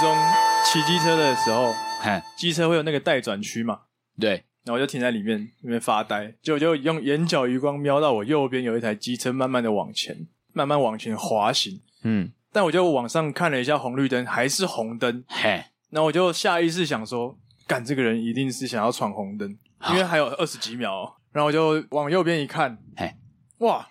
[0.00, 0.16] 中
[0.64, 3.80] 骑机车的时候，嘿，机车会有那个待转区嘛？
[4.18, 4.30] 对，
[4.64, 11.82] 然后我就停在里面，里面发呆，就就用眼角余光瞄到我右边有一台机车，慢慢的往前，慢慢往前滑行。
[12.02, 15.22] 嗯，但我就往上看了一下红绿灯，还是红灯。
[15.28, 19.54] 嘿，那我就下意识想说，干这个人一定是想要闯红灯，
[19.90, 21.12] 因为还有二十几秒哦。
[21.32, 23.14] 然后我就往右边一看，嘿，
[23.58, 23.86] 哇，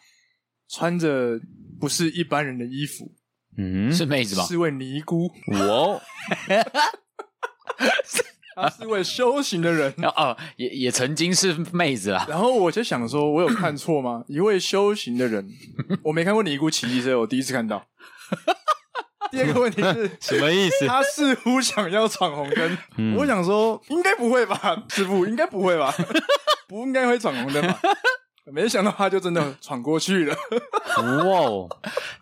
[0.68, 1.40] 穿着
[1.80, 3.12] 不是一般人的衣服，
[3.60, 4.44] 嗯，是妹子吧？
[4.48, 6.02] 是位尼姑，我
[8.56, 9.94] 她是位修行的人。
[10.04, 12.26] 哦哦，也也曾经是妹子啦。
[12.30, 14.24] 然后我就想说，我有看错吗？
[14.28, 15.48] 一位修行的人，
[16.04, 17.86] 我没看过尼姑骑机车，我第一次看到。
[19.32, 20.88] 第二个问题是，什么意思？
[20.88, 25.94] 他似乎想要闯红灯，嗯我想说，应该不会吧，师傅，应该不会吧，
[26.68, 27.80] 不应该会闯红灯吧？
[28.52, 30.36] 没想到他就真的闯过去了。
[30.98, 31.70] 哇哦，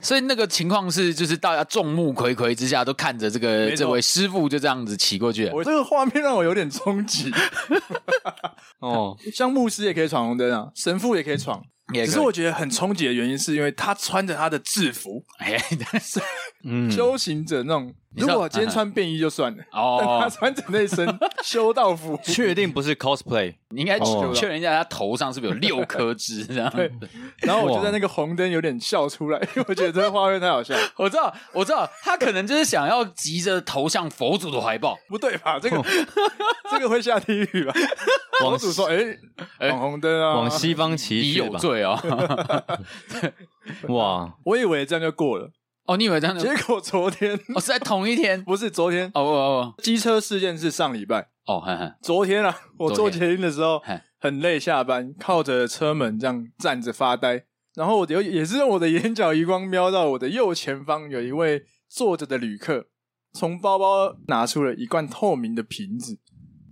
[0.02, 5.54] 所以那个情况是，就是大家众目睽睽之下都看着这个这位师傅就这样子骑过去了。
[5.54, 7.32] 我这个画面让我有点冲击。
[8.80, 11.62] 哦，像牧师也可以闯红灯啊，神父也可以闯。
[11.94, 15.58] 也可只是我觉得很冲击的原因，是因为他穿着他的制服，哎，
[16.68, 17.94] 嗯，修行者那种。
[18.16, 21.06] 如果今天穿便衣就算了，哦但他穿着那身
[21.44, 23.54] 修道服，确定不是 cosplay？
[23.70, 26.44] 你应该哦确认一下，他头上是不是有六颗痣？
[26.48, 26.92] 这样对。
[27.42, 30.74] 然后我就在那个红灯有点笑出来，因 为我觉得这个画面太好笑。
[30.96, 34.98] 我知道，我知道，他可能就是想要急着投向佛祖的怀抱。
[35.08, 35.60] 不对吧？
[35.62, 35.84] 这个
[36.72, 37.74] 这个会下地狱吧？
[38.42, 38.98] 往佛祖说：“哎，
[39.60, 41.34] 哎闯红灯啊！”往西方骑你。
[41.34, 42.00] 有罪哦！
[43.90, 45.50] 哇，我以为这样就过了，
[45.88, 46.44] 哦，你以为这样就？
[46.44, 48.44] 结果昨天 哦，是在同一天？
[48.44, 49.74] 不是昨天，哦哦哦。
[49.82, 51.30] 机车事件是上礼拜。
[51.46, 53.22] 哦，嘿嘿，昨天啊，我坐昨天。
[53.22, 53.82] 捷运的时候
[54.20, 62.88] 很累，下班靠着车门这样站着发呆，然后我有也是用我的眼角余光瞄到我的右前方有一位坐着的旅客，
[63.32, 66.20] 从包包拿出了一罐透明的瓶子，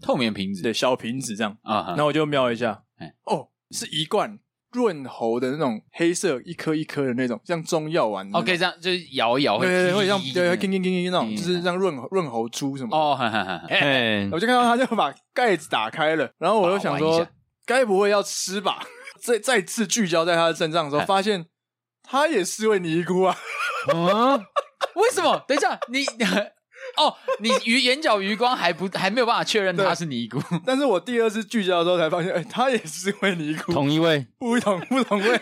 [0.02, 0.62] 透明瓶子。
[0.62, 1.88] 对，小瓶子这样，啊哈。
[1.92, 2.84] 然后我就瞄一下。
[2.98, 4.38] 哎，哦，是一罐
[4.76, 8.30] 润喉的那种黑色一颗一颗的那种，像中药丸。
[8.34, 12.96] ，OK，这样就是摇一摇会对对对，会像滴对会叮叮叮叮那种，嗯就是像润润喉珠什么。
[12.96, 17.26] 哦，哈哈哈，哎，我就看到他就把盖子打开了，然后我就想说
[17.66, 18.80] 该不会要吃吧？
[19.22, 21.46] 再再次聚焦在他的身上的时候，哎发现
[22.04, 23.36] 他也是位尼姑啊！
[23.90, 24.38] 啊，
[24.96, 25.44] 为什么？
[25.48, 26.06] 等一下，你
[26.98, 35.42] 哦，你余眼角余光还不还没有办法确认他是尼姑， 但是我第二次聚焦的时候才发现，哎，他也是位尼姑，同一位不同不同位。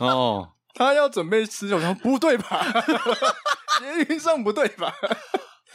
[0.00, 2.64] 哦， 他要准备吃，我说不对吧？
[3.80, 4.94] 捷运上不对吧？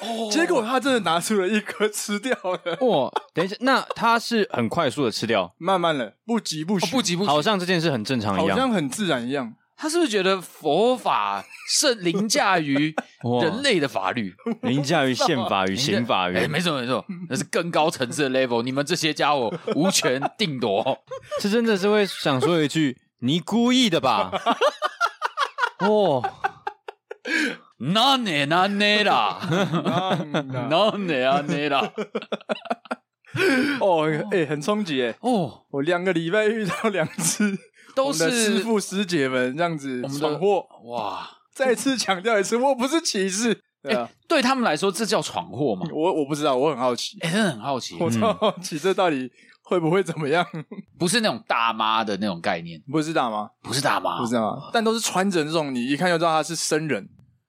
[0.01, 8.55] 哦结果他真的拿出了一颗吃掉了，哇，等一下，那他是很快速的吃掉，慢慢的，不急不徐，哦不急不徐好像这件事很正常一样。
[8.55, 9.53] 好像很自然一样。
[9.81, 12.93] 他是不是觉得佛法是凌驾于
[13.41, 14.35] 人类的法律？
[14.63, 20.99] 凌驾于宪法与 刑法哎，与，没错没错，那是更高层次的 level，你们这些家伙无权定夺。
[21.39, 24.31] 这真的是会想说一句：“你故意的吧？”
[25.79, 26.21] 哦，
[27.77, 31.93] 那呢那呢啦，嗯那呢那呢啦。
[33.79, 35.15] 哦，哎、很冲击哎！
[35.21, 37.57] 哦，我两个礼拜遇到两次，
[37.99, 40.65] 都我们的是师傅师姐们这样子闯祸。
[40.85, 41.29] 哇！
[41.53, 43.59] 再次强调一次，我不是歧视。
[43.81, 45.85] 对啊，对他们来说，这叫闯祸吗？
[45.91, 49.29] 我我不知道，我很好奇，哎，真的很好奇，我超好奇这到底
[49.63, 50.45] 会不会怎么样？
[50.97, 53.49] 不是那种大妈的那种概念，不是大妈？
[53.61, 54.69] 不是大妈，不是大妈？
[54.73, 57.07] 但都是穿着那种，你一看就知道他是僧人。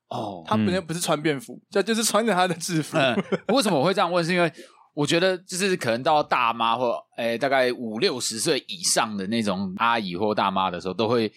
[0.08, 0.42] 哦。
[0.46, 2.96] 他本身不是穿便服，就就是穿着他的制服。
[2.96, 3.16] 嗯，
[3.48, 4.24] 为什么我会这样问？
[4.24, 4.52] 是因为
[4.92, 11.32] 我觉得，就是可能到大妈或诶大概五六十岁以上的那种阿姨或大妈的时候，都会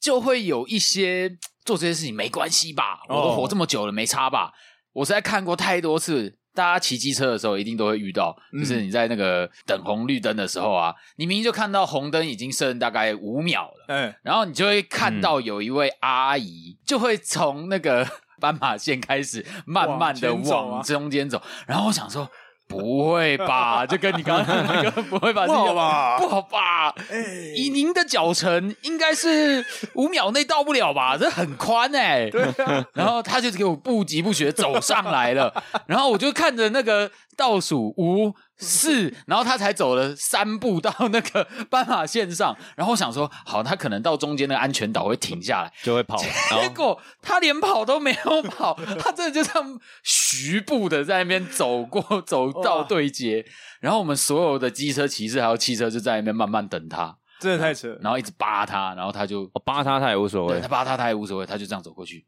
[0.00, 1.30] 就会有一些
[1.64, 3.00] 做这些事情没关系吧？
[3.08, 4.52] 我都活这么久了，没差吧？
[4.92, 18.06] 我实在看过太多次，大家骑机车的时候一定都会遇到，就是你在那个等红绿灯的时候啊，你明明就看到红灯已经剩大概五秒了，嗯，然后你就会看到有一位阿姨，就会从那个
[18.40, 22.28] 斑马线开始慢慢的往中间走，然后我想说。
[22.68, 23.86] 不会吧？
[23.86, 25.46] 就跟你刚刚那个不会吧？
[25.46, 26.94] 不好吧不好吧？
[27.10, 27.16] 哎
[27.54, 29.64] 以您的脚程，应该是
[29.94, 31.16] 五秒内到不了吧？
[31.16, 32.84] 这很宽哎、对啊。
[32.92, 53.44] 然后他就给我不疾不徐走上来了，然后我就看着那个倒数五四，然后他才走了三步到那个斑马线上， 然后我想说，好，他可能到中间那个安全岛会停下来，就会跑，结果他连跑都没有跑， 他真的就这样徐步的在那边走过， 走到对接，
[53.80, 57.88] 然后我们所有的机车骑士还有汽车就在那边慢慢等他，真的太扯。
[58.00, 60.60] 然后一直扒他，然后他就我扒他他也无所谓。
[60.60, 62.26] 他，扒他他也无所谓，他就这样走过去，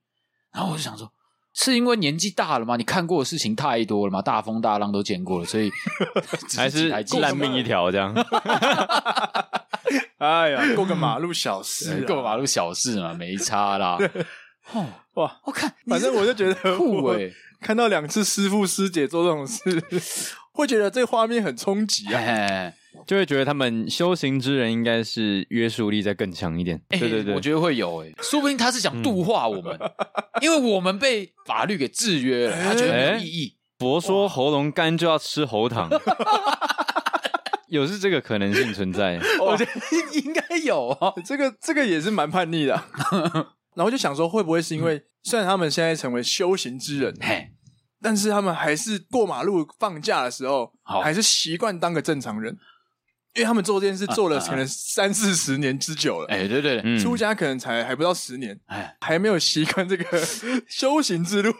[0.52, 1.10] 然后我就想说，
[1.60, 2.76] 是因为年纪大了吗？
[2.76, 4.22] 你看过的事情太多了吗？
[4.22, 5.68] 大风大浪都见过了，所以
[6.56, 6.88] 还是
[7.18, 8.14] 烂命一条这样。
[10.18, 13.98] 哎呀，过个马路小事，过个马路小事嘛，没差啦。
[14.72, 17.28] 哦，哇，我看，反正我就觉得酷哎，
[17.60, 19.60] 看到两次师傅师姐做这种事，
[20.52, 22.72] 会觉得这个画面很冲击啊，
[23.06, 26.80] 就会觉得他们修行之人应该是约束力再更强一点。
[26.88, 29.78] 对对对，我觉得会有哎，说不定他是想度化我们，
[30.40, 33.56] 因为我们被法律给制约了，他觉得没有意义。
[33.78, 35.88] 佛说喉咙干就要吃喉糖。
[37.68, 39.70] 有是这个可能性存在， 我觉得
[40.18, 41.12] 应该有哦。
[41.22, 42.82] 这个这个也是蛮叛逆的，
[43.76, 47.50] 然后就想说，会不会是因为虽然他们现在成为修行之人，嘿，
[48.00, 52.56] 但是他们还是过马路放假的时候，还是习惯当个正常人，
[53.34, 56.26] 因为他们做这件事做了可能三四十年之久了。
[56.28, 60.04] 哎，对对，出家可能才还不到十年，哎，还没有习惯这个
[60.66, 61.50] 修行之路。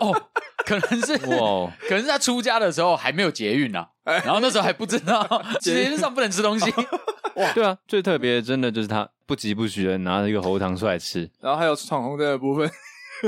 [0.00, 0.30] 哦，
[0.64, 3.84] 可能是哇，可能是他出家的时候还没有捷运呢。
[4.04, 5.26] 然后那时候还不知道，
[5.60, 6.72] 捷运上不能吃东西。
[7.36, 12.70] 哇，对啊，最特别的真的就是他不疾不徐的拿了一个喉糖出来吃，然后还有闯红灯的部分。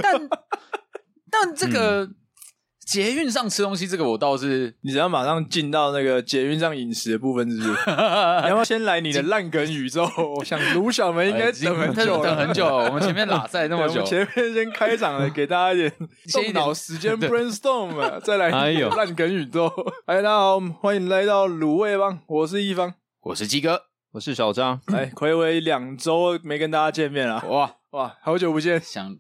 [0.02, 0.28] 但
[1.30, 2.08] 但这个。
[2.90, 7.70] 嗯捷运上吃东西，这个我倒是，你只要马上进到那个捷运上饮食的部分，是不是？
[8.42, 10.04] 你要不要先来你的烂梗宇宙？
[10.36, 12.66] 我想卢小梅应该等很久，等很久。
[12.66, 15.92] 我们前面拉赛那么久，前面先开场了，给大家一点
[16.32, 18.50] 动脑时间 brainstorm，再来
[18.96, 19.72] 烂梗宇宙。
[20.06, 23.82] 哎，大家好，欢迎来到卤味帮，我是一方，我是鸡哥，
[24.14, 24.80] 我是小张。
[24.86, 29.16] 哎，暌违两周没跟大家见面了，哇哇，好久不见，想。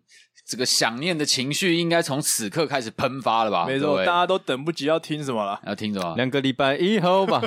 [0.50, 3.66] 这个想念的情绪应该从此刻开始喷发了吧？
[3.66, 5.60] 没错，大家都等不及要听什么了。
[5.64, 6.16] 要听什么？
[6.16, 7.40] 两个礼拜以后吧。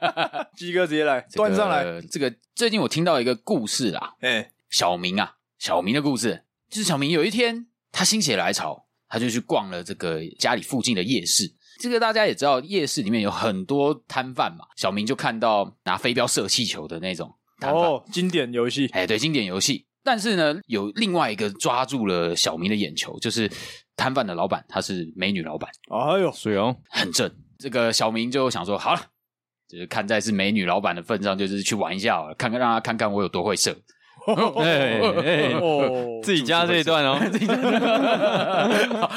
[0.54, 1.82] 鸡哥直接来，端上来。
[2.10, 11.50] 这个最近我听到一个故事啦，哎，小明啊，小明的故事，就是小明有一天他心血来潮，他就去逛了这个家里附近的夜市。
[11.80, 14.66] 这个大家也知道，夜市里面有很多摊贩嘛。
[14.76, 19.86] 小明就看到拿飞镖射气球的那种哦，经典游戏，哎，对，经典游戏。
[20.04, 23.50] 但是呢，有另外一个抓住了小明的眼球，就是
[23.96, 25.70] 摊贩的老板，他是美女老板。
[25.90, 27.30] 哎呦，水哦，很正。
[27.58, 29.00] 这个小明就想说，好了，
[29.68, 33.76] 就是看在是美女老板的份上，就是去玩一下，看看让他看看我有多会射。
[34.24, 34.54] 哦，
[36.22, 37.18] 自己加这一段哦，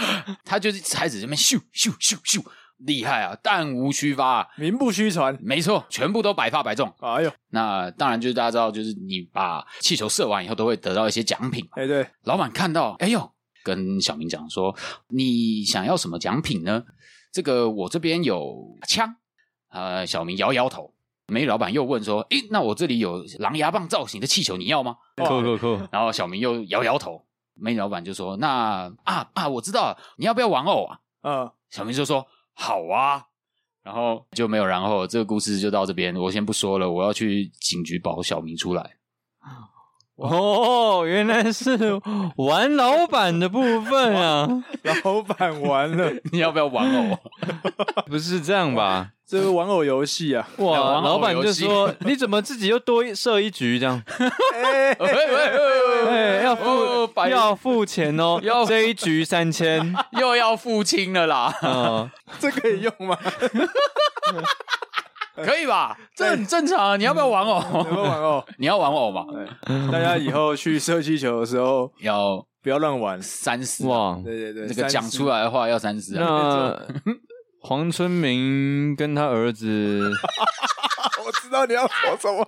[0.43, 2.43] 他就是开始这边咻咻咻咻。
[2.79, 5.37] 厉害啊，弹无虚发啊，名不虚传。
[5.41, 6.93] 没错，全部都百发百中。
[6.99, 11.65] 哎呦，那当然就是大家知道，就是你把气球射完以后，都会得到一些奖品。
[11.71, 13.31] 哎，对，老板看到，哎呦，
[13.63, 14.75] 跟小明讲说
[15.09, 16.83] ：“你想要什么奖品呢？
[17.31, 19.15] 这个我这边有枪。”
[19.71, 20.93] 呃，小明摇摇头。
[21.27, 25.87] 美女老板又问说：“诶，那我这里有狼牙棒造型的气球，你要吗？”扣扣扣。
[25.91, 27.25] 然后小明又摇摇头。
[27.55, 32.27] 美女老板就说：“那啊啊，我知道了，你要不要玩偶啊？”嗯，小明就说。
[32.55, 33.27] 好啊，
[33.83, 38.97] 然后就没有然后，这个故事就到这边，我先不说了，我要去警局保小明出来。
[40.23, 41.77] 哦，原来是
[42.37, 44.47] 玩老板的部分啊！
[45.03, 47.17] 老板玩了， 你要不要玩偶？
[48.07, 49.09] 不是这样吧？
[49.27, 50.47] 这个玩偶游戏啊！
[50.57, 54.01] 哇，老板就说：“你怎么自己又多设一局这样？”
[54.53, 54.95] 哎，
[56.43, 61.53] 要付要付钱哦，要这一局三千，又要付清了啦。
[61.63, 63.17] 嗯，这可以用吗？
[65.43, 65.97] 可以吧？
[66.15, 66.95] 这很正常啊！
[66.97, 67.61] 你要不要玩偶？
[67.61, 68.45] 要不要玩偶？
[68.57, 69.25] 你要玩偶吗？
[69.91, 73.21] 大家以后去射气球的时候，要不要乱玩？
[73.21, 74.19] 三思哇！
[74.23, 76.23] 对对对，这个讲出来的话要三思啊。
[76.25, 76.81] 那
[77.61, 80.11] 黄春明跟他儿子，
[81.25, 82.47] 我知道你要说什么。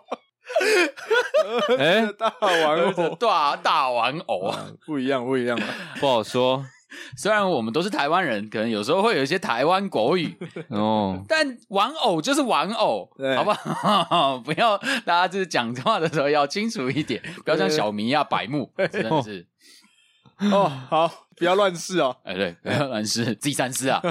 [1.77, 4.53] 哎，大玩偶，大大玩偶，
[4.85, 5.59] 不一样，不一样，
[5.99, 6.63] 不好说。
[7.17, 10.33] 虽然我们都是台湾人，可能有时候会有一些台湾国语
[10.69, 14.37] 哦，但玩偶就是玩偶，好不好？
[14.45, 19.45] 不要大家就是讲话的时候要清楚一点，不要像小明一样白目，真的是
[20.51, 20.71] 哦。
[20.89, 22.15] 好，不要乱试哦。
[22.23, 24.01] 哎，对，不要乱试，自己三思啊。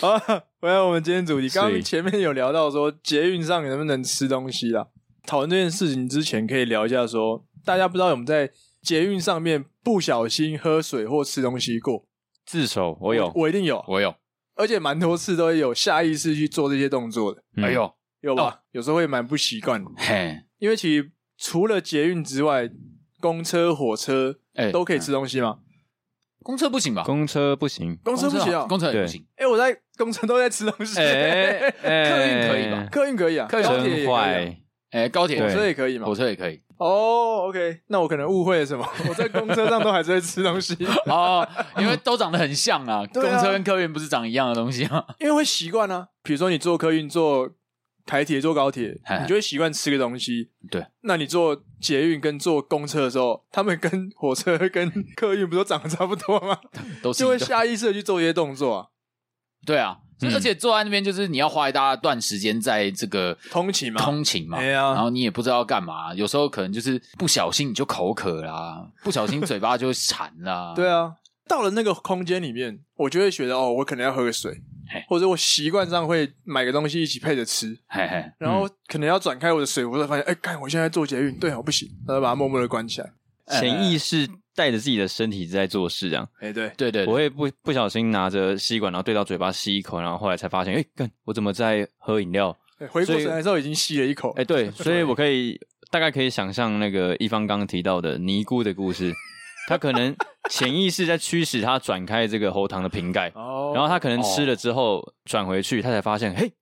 [0.00, 0.18] 好，
[0.60, 4.86] 回来我们今天主题，刚刚前面有聊到说捷运上能不能吃东西啦。
[5.26, 8.50] 讨论这件事情之前，可以聊一下说，大家不知道我们在。
[8.82, 12.04] 捷运上面不小心喝水或吃东西过，
[12.44, 14.14] 自首我有，我一定有，我有，
[14.56, 17.42] 而且蛮多次都会有下意识去做这些动作的。
[17.62, 18.62] 哎呦，有吧？
[18.72, 19.90] 有时候会蛮不习惯的。
[19.96, 22.68] 嘿，因为其实除了捷运之外，
[23.20, 24.36] 公车、火车
[24.72, 25.60] 都可以吃东西吗？
[26.42, 27.04] 公车不行吧？
[27.04, 29.24] 公车不行，公车不行啊，公车也不行。
[29.36, 30.96] 哎，我在公车都在吃东西。
[30.96, 32.88] 客运可以吧？
[32.90, 34.58] 客运可以啊，客运真坏。
[34.92, 36.06] 哎，高铁、火车也可以嘛？
[36.06, 36.60] 火车也可以。
[36.76, 38.86] 哦，OK，那我可能误会了什么？
[39.08, 41.46] 我在公车上都还是会吃东西哦，
[41.78, 43.04] 因为都长得很像 啊。
[43.12, 45.04] 公车跟客运不是长一样的东西吗？
[45.20, 46.08] 因为会习惯啊。
[46.22, 47.48] 比如说你坐客运、坐
[48.04, 50.50] 台铁、坐高铁，你就会习惯吃个东西。
[50.70, 56.58] 对，那你坐捷运跟坐公车的时候，他们跟火车跟客运不都长得差不多吗？
[57.02, 58.86] 都是就会下意识的去做一些动作啊。
[59.64, 59.98] 对啊。
[60.32, 70.72] 而且坐在那边，就是你要花一大段时间在这个通勤嘛，通勤嘛，对啊，然后你也不知道要干嘛，有时候可能就是不小心你就口渴啦，不小心嘴巴就馋啦。
[70.76, 71.12] 对啊，
[71.48, 74.60] 到了那个空间里面，我就会觉得哦，我可能要喝个水，
[75.08, 83.10] 或者我习惯上会买个东西一起配着吃，嘿嘿，然后可能要转开我的水壶，才发现，哎，看我现在坐捷运，对，我不行，然后把它默默的关起来，
[83.48, 84.28] 潜意识。
[84.54, 92.56] 带着自己的身体在做事，这样，哎，对，对对，我会不不小心拿着吸管，然后对到嘴巴吸一口，然后后来才发现，哎，干，我怎么在喝饮料？
[92.90, 95.58] 回过神来之后已经吸了一口，哎，对， 所以我可以
[95.90, 99.12] 大概可以想象那个一方刚刚提到的尼姑的故事，
[99.68, 100.14] 他可能
[100.50, 106.52] 潜意识在驱使他转开这个喉糖的瓶盖，哦，然后他可能吃了之后转回去，他才发现，嘿，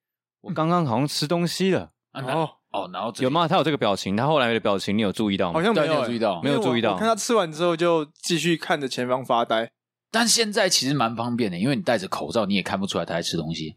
[0.42, 2.50] 我刚刚好像吃东西了，哦。
[2.72, 3.48] 哦，然后有吗？
[3.48, 5.54] 他有这个表情，他后来的表情你有注意到吗？
[5.54, 6.96] 好像没有注意到，没有注意到。
[6.96, 9.70] 看他吃完之后就继续看着前方发呆。
[10.12, 13.74] 但现在其实蛮方便的，因为你戴着口罩，你也看不出来他在吃东西。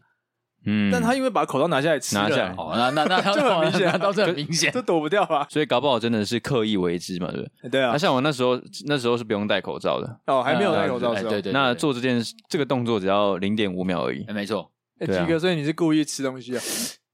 [0.66, 5.46] 嗯，但他因为把口罩拿下来吃，拿下来，哦，那那那就很明显，倒是很明显，这躲不掉啊？
[5.50, 7.70] 所以搞不好真的是刻意为之嘛，对不对？
[7.70, 7.90] 对啊。
[7.92, 10.18] 那像我那时候，那时候是不用戴口罩的。
[10.26, 11.30] 哦，还没有戴口罩的时候。
[11.30, 11.52] 对对。
[11.52, 14.24] 那做这件这个动作只要零点五秒而已。
[14.32, 14.70] 没错。
[15.00, 16.62] 哎，基哥，所以你是故意吃东西啊？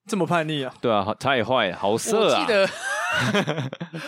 [0.07, 0.75] 这么叛逆啊？
[0.81, 2.41] 对啊，太坏，好色啊！
[2.41, 2.69] 我记得，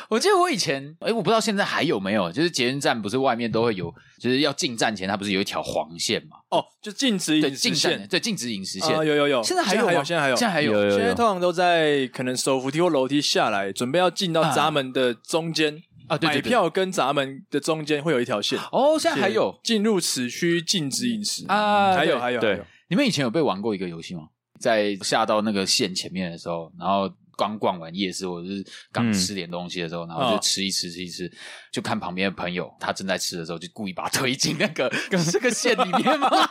[0.09, 6.39] 我记得我以前，哎，我不知道现在还有没有，就是捷运站不是外面都会有，就是要进站前，它不是有一条黄线嘛？
[6.51, 18.59] 哦，就禁止饮食线，对，禁止饮食线，有有有，现在还有，还有，现在还有，现在还有，现在通常都在可能手扶梯或楼梯下来，准备要进到闸门的中间啊，对，买票跟闸门的中间会有一条线。
[18.73, 24.29] 哦，现在还有，进入此区禁止饮食啊，还有还有，对，你们以前有被玩过一个游戏吗？
[24.63, 31.31] 在下到那个线前面的时候，然后刚逛完夜市或者是刚吃点东西的时候，嗯、然后就吃一吃吃一吃，
[31.71, 34.93] 就看旁边的朋友他正在吃的时候，就故意把他推进那个
[35.31, 36.29] 这个线里面吗？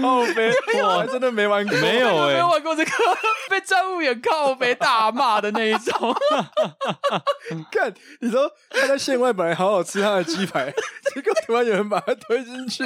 [0.00, 0.52] 靠背，
[0.82, 2.90] 我还真的没玩过，没有哎、欸，没有玩过这个，
[3.48, 6.14] 被站务员靠背大骂的那一种。
[7.70, 10.72] 看，你说他在线外本来好好吃他的鸡排，
[11.14, 12.82] 结果突然有人把他推进去，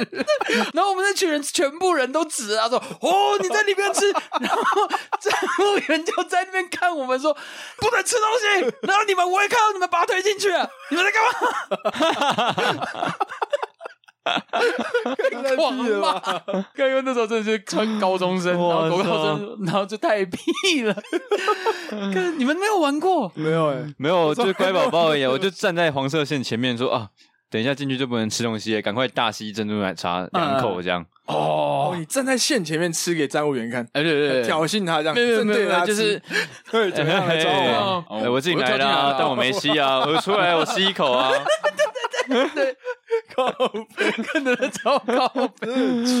[0.73, 4.87] 然后我们那群人全部人都指啊说：“哦，你在里面吃。”然后
[5.19, 5.33] 站
[5.65, 7.33] 务员就在那边看我们说
[7.77, 8.45] ：“不能吃东西。”
[8.87, 11.29] 然后你们我也看到你们把他推进去了， 你们在干嘛？
[15.55, 16.19] 狂骂！
[16.75, 20.93] 刚刚那时候真的是穿高中生，然后国高中，然后就太屁了。
[22.37, 23.31] 你们没有玩过？
[23.35, 25.25] 没有哎，没有，就是乖宝宝而已。
[25.25, 27.09] 我就站在黄色线前面说啊。
[27.49, 31.05] 等一下进去就不能吃东西，赶快大吸珍珠奶茶两口这样。
[31.25, 36.21] 哦，你站在线前面吃给站务员看，哎对对对，挑衅他这样，没有没有，就是
[36.71, 37.51] 对怎么样来抓
[38.09, 38.31] 我？
[38.31, 41.31] 我自己来啦，但我没吸啊，我出来我吸一口啊。
[42.27, 42.75] 对对对对，
[43.33, 43.49] 靠
[43.95, 45.27] 北，看着他超靠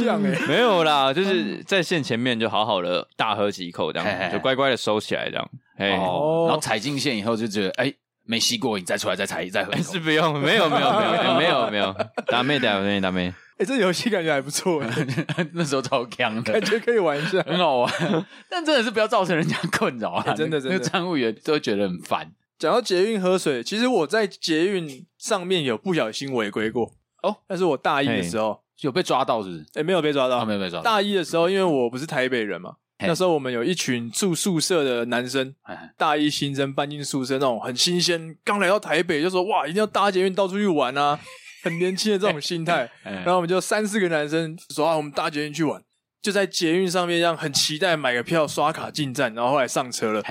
[0.05, 0.37] 呛哎。
[0.47, 5.49] 没有啦，就是在线前面就好好的大喝几口这样，就乖乖的收起来这样。
[5.77, 7.93] 哎，然后踩进线以后就觉得哎。
[8.27, 9.75] 没吸过，你再出来再踩，再喝。
[9.77, 11.95] 是不用，没有没有没有没有没有，
[12.27, 13.33] 打妹打妹打妹。
[13.57, 14.83] 哎，这游戏感觉还不错，
[15.53, 17.91] 那时候超强的，感觉可以玩一下，很好玩。
[18.47, 20.33] 但真的是不要造成人家困扰啊！
[20.35, 22.31] 真的真的，站务员都会觉得很烦。
[22.59, 26.91] 讲到捷运喝水，其实我在捷运上面有不小心违规过
[27.23, 27.37] 哦。
[27.47, 29.65] 但是我大一的时候有被抓到，是不是？
[29.75, 30.83] 哎，没有被抓到，没有被抓到。
[30.83, 32.75] 大一的时候，因为我不是台北人嘛。
[32.99, 35.53] 那时候我们有一群住宿舍的男生，
[35.95, 41.19] 大一新生搬进宿舍，那种很新鲜，刚来到台北就说哇，一定要搭捷运到处去玩啊，
[41.63, 42.89] 很年轻的这种心态。
[43.03, 45.81] 然后我们就三四个男生说啊，我们搭捷运去玩，
[46.21, 50.23] 就在捷运上面这样很期待买个票刷卡进站，然后后来上车了，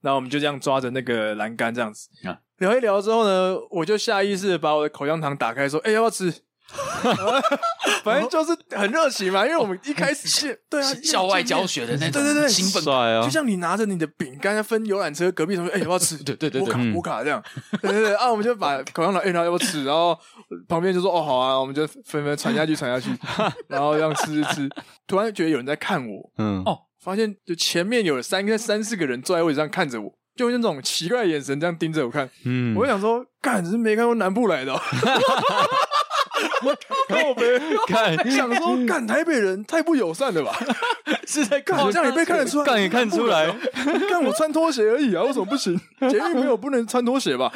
[0.00, 2.08] 然后我们就这样抓着那个栏杆这样子。
[2.58, 6.34] 聊一聊之后呢，我就下意识的把我的口香糖打开说，哎，要不要吃？
[8.04, 13.22] 反正就是很热情嘛，因为我们一开始是对啊，校外教学的那种，对对对，兴奋帅啊！
[13.22, 16.16] 就像你拿着你的饼干分游览车，隔壁同学哎 要不要吃？
[16.22, 17.42] 对对对，我卡我卡这样，
[17.80, 19.84] 对对对啊，我们就把口香糖哎然后要不要吃？
[19.84, 20.18] 然后
[20.68, 23.10] 旁边就说哦好啊，我们就纷纷传下去传下去，
[23.68, 24.68] 然后这样吃吃吃，
[25.06, 26.62] 突然觉得有人在看我，嗯。
[26.66, 34.78] 哦，发现就前面有三个三四个人坐在位置上看着我，就用那种奇怪的眼神这样盯着我看，嗯，我就想说，干，是没看过南部来的。
[37.08, 38.30] 靠北，看。
[38.30, 40.58] 想说干台北人太不友善了吧？
[41.26, 43.46] 是在好像也被看得出来，干也看出来。
[44.08, 45.78] 看我穿拖鞋而已啊，为什么不行？
[46.10, 47.50] 捷运没有不能穿拖鞋吧？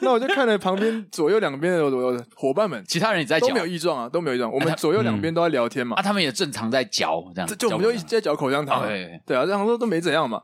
[0.00, 4.50] 那我就看了旁边左右两边的伙伴们，其他人也在都没有异状啊，都没有异状。
[4.52, 8.86] 我们左右两边都在聊天嘛，啊，他们也正常在嚼这样，就我们就一直在嚼口香糖，
[9.26, 10.40] 对啊，这样说都没怎样嘛。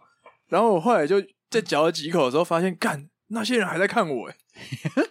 [0.49, 4.35] 然后我后来就在嚼了几口的时候，发现干那些人还在看我哎，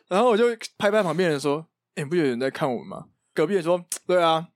[0.08, 0.46] 然后我就
[0.78, 1.66] 拍拍旁边人说
[1.96, 4.48] ：“哎，不有人在看我们吗？”隔壁也说：“对啊，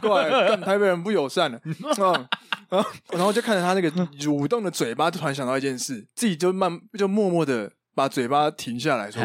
[0.00, 1.60] 怪 但台北人不友善了。
[1.98, 2.28] ”嗯，
[2.68, 9.22] 然后然后就看着他那个蠕动的嘴巴，突然想到一件事，自己就慢就默默的把嘴巴停下来说：“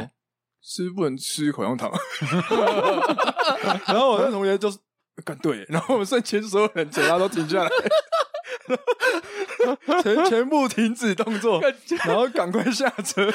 [0.61, 1.91] 是不是不能吃口香糖。
[3.87, 4.77] ”然后我那同学就是
[5.25, 7.69] 干对，然后我们瞬间所有人嘴巴都停下来。
[10.03, 11.59] 全全部停止动作，
[12.05, 13.31] 然后赶快下车。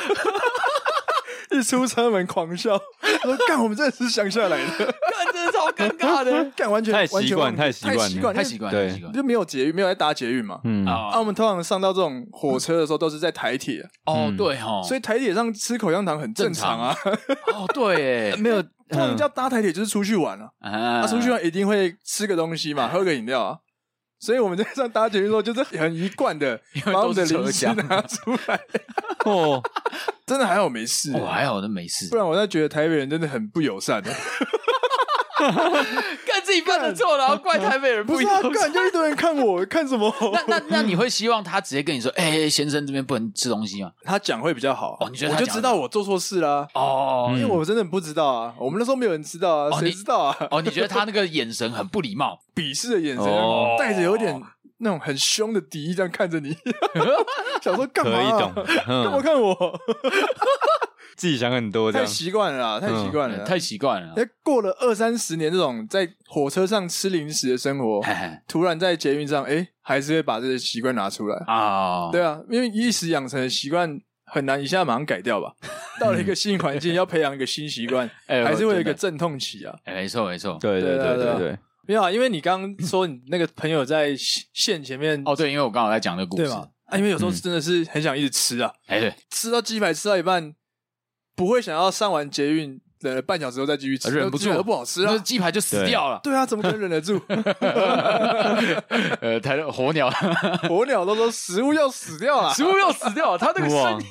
[1.50, 2.78] 一出车门狂笑，
[3.22, 7.86] 说：“干，我们真的是乡下来的，干，真的超尴尬的， 干，完全太习惯，太习
[8.18, 10.60] 惯，太习惯，对，就没有捷运，没有在搭捷运嘛。
[10.64, 10.86] 嗯。
[10.86, 13.82] 啊，我们通常上到这种火车的时候，都是在台铁。
[14.06, 16.96] 哦，对哦，所以台铁上吃口香糖很正常啊。
[17.54, 23.58] 哦，对，没有，通常叫搭台铁就是出去玩了啊，出去玩一定会吃个东西嘛，喝个饮料啊。
[24.20, 28.60] 所以我们在上搭捷运的时候，就是很一贯的把我们的零食拿出来。
[29.24, 29.62] 哦，
[30.26, 32.08] 真的还好没事，哦，还好都没事。
[32.08, 34.12] 不然我在觉得台北人真的很不友善的。
[36.26, 40.12] 干自己犯的错，然后怪台北人不是啊，干就一堆人看我看什么？
[40.32, 44.96] 那那那你会希望他直接跟你说：“哎，先生这边不能吃东西吗？”他讲会比较好。
[45.00, 46.66] 哦，你觉得我就知道我做错事啦。
[46.74, 48.54] 哦，因为我真的不知道啊。
[48.58, 50.36] 我们那时候没有人知道啊，谁知道啊？
[50.50, 53.24] 哦，你觉得他那个眼神很不礼貌， 鄙视的眼神，
[53.78, 54.40] 带着有点
[54.78, 56.56] 那种很凶的敌意，这样看着你，
[57.62, 58.52] 想说干嘛？
[58.86, 59.80] 干嘛看我？
[61.18, 64.14] 自己想很多，太习惯了，太习惯了，太习惯了。
[64.16, 68.00] 哎，过了二三十年，这种在火车上吃零食的生活，
[68.46, 72.08] 突然在捷运上，哎，还是会把这些习惯拿出来啊。
[72.12, 75.52] 对啊，因为一时养成的习惯很难一下马上改掉吧。
[75.98, 79.76] 到了一个新环境，要培养一个新习惯， 还是会有一个阵痛期啊。
[79.84, 81.58] 没错，没错，对对对对对。
[81.88, 84.14] 没有啊，因为你刚刚说你那个朋友在
[84.54, 90.54] 线前面，哦，对，因为我刚好在讲这个故事啊，因为有时候真的是很想一直吃啊，哎，对，吃到鸡排吃到一半。
[91.38, 94.52] 不会想要上完捷运等了半小时后再继续吃，忍不住。
[94.52, 96.20] 都不好吃啊，鸡排就死掉了。
[96.22, 96.34] 对。
[96.34, 97.18] 啊，怎么可能忍得住？
[99.20, 100.10] 呃，台的火鸟，
[100.68, 103.38] 火鸟都说食物要死掉了，食物要死掉了。
[103.38, 104.06] 他那个声音，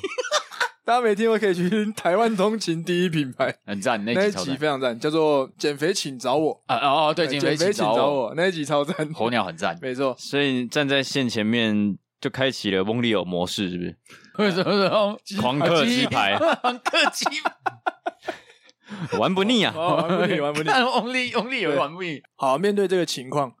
[0.86, 6.58] 大家没听过可以去听台湾通勤第一品牌，很赞，那一集非常赞，叫做减肥请找我。
[6.64, 10.16] 啊哦哦，对，减肥请找我，那一集超赞，火鸟很赞，没错。
[10.18, 13.94] 所以站在线前面就开启了翁立友模式，是不是？
[14.38, 15.18] 为什么？
[15.40, 19.18] 狂客鸡排，狂客鸡排。
[19.18, 19.74] 玩不腻啊！
[19.76, 20.68] 玩不腻，玩不腻。
[20.70, 22.22] Only Only 玩不腻。
[22.36, 23.54] 好，面对这个情况，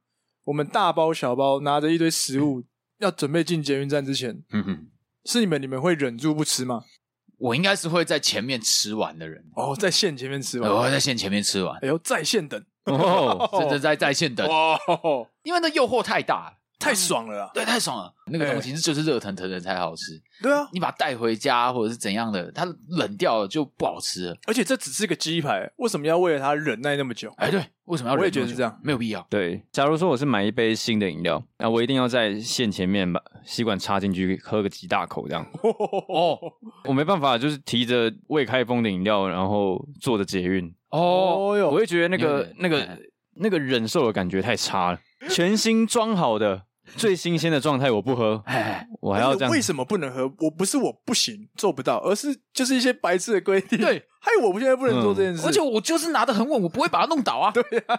[0.44, 2.64] 我们大包小包拿着一堆食物，
[2.98, 4.86] 要准备进捷运站之前，嗯哼，
[5.26, 6.84] 是你们，你们会忍住不吃吗？
[7.38, 9.44] 我应该是会在前面吃完的人。
[9.54, 11.78] 哦，在线前面吃完，我会在线前面吃完。
[11.82, 14.46] 哎呦，在线等哦， 真的在在线等。
[14.48, 16.57] 哦，因为那诱惑太大。
[16.78, 17.50] 太爽了啊！
[17.52, 18.14] 对，太爽了。
[18.26, 20.12] 那个东西就是热腾腾的才好吃。
[20.40, 24.36] 对啊，你把它带回家或者是怎样的，它冷掉了就不好吃了。
[24.46, 27.32] 而且这只是个鸡排，为什么要为了它忍耐那么久？
[27.36, 28.20] 哎，对，为什么要忍耐？
[28.20, 29.26] 我也觉得是这样，没有必要。
[29.28, 35.44] 对，假如说我是买一杯新的饮料，那我一定要在线前面把吸管插进去喝个几大口这样。
[36.08, 36.38] 哦，
[36.84, 40.72] 我没办法，就是提着未开封的饮料，然后坐着捷运。
[40.90, 42.98] 哦哟，我会觉得那个那个
[43.34, 45.00] 那个忍受的感觉太差了。
[45.28, 46.67] 全新装好的。
[46.96, 48.42] 最新鲜的状态我不喝，
[49.00, 49.50] 我还要这样。
[49.50, 50.24] 为什么不能喝？
[50.38, 53.78] 我不是我不行做不到，而是就是一些白痴的规定。
[53.78, 55.46] 对，害我们现在不能做这件事。
[55.46, 57.50] 而且我就是拿得很稳，我不会把它弄倒啊。
[57.54, 57.98] 对啊，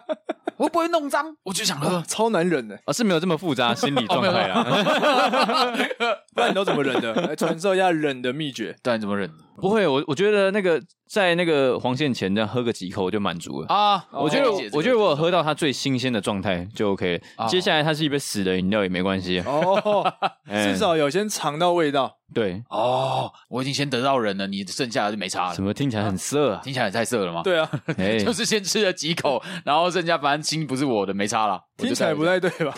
[0.58, 2.80] 我不会弄脏，我就想喝，超难忍的。
[2.86, 4.64] 而是没有这么复杂心理状态啊。
[6.36, 7.14] 不然你都怎么忍的？
[7.16, 8.76] 来传授一下忍的秘诀。
[8.84, 9.30] 不然怎么忍？
[9.62, 14.06] 不会，我我觉得那个在那个黄线前这样喝个几口就满足了啊。
[14.12, 17.48] 我觉得我觉得我有喝到它最新鲜的状态就 OK 了。
[17.48, 20.14] 接下来它是一杯死的饮料也没关系哦，
[20.48, 22.19] 至少有先尝到味道。
[22.34, 25.56] 对哦，我已经先得到人了，你剩下的就没差了。
[25.56, 26.62] 怎么听起来很色啊？
[26.64, 27.42] 听起来太色了吗？
[27.44, 27.70] 对啊，
[28.24, 31.60] 就是先吃了几口，然后剩下反正心不是我的，没差了。
[31.78, 32.74] 听起来不太对吧？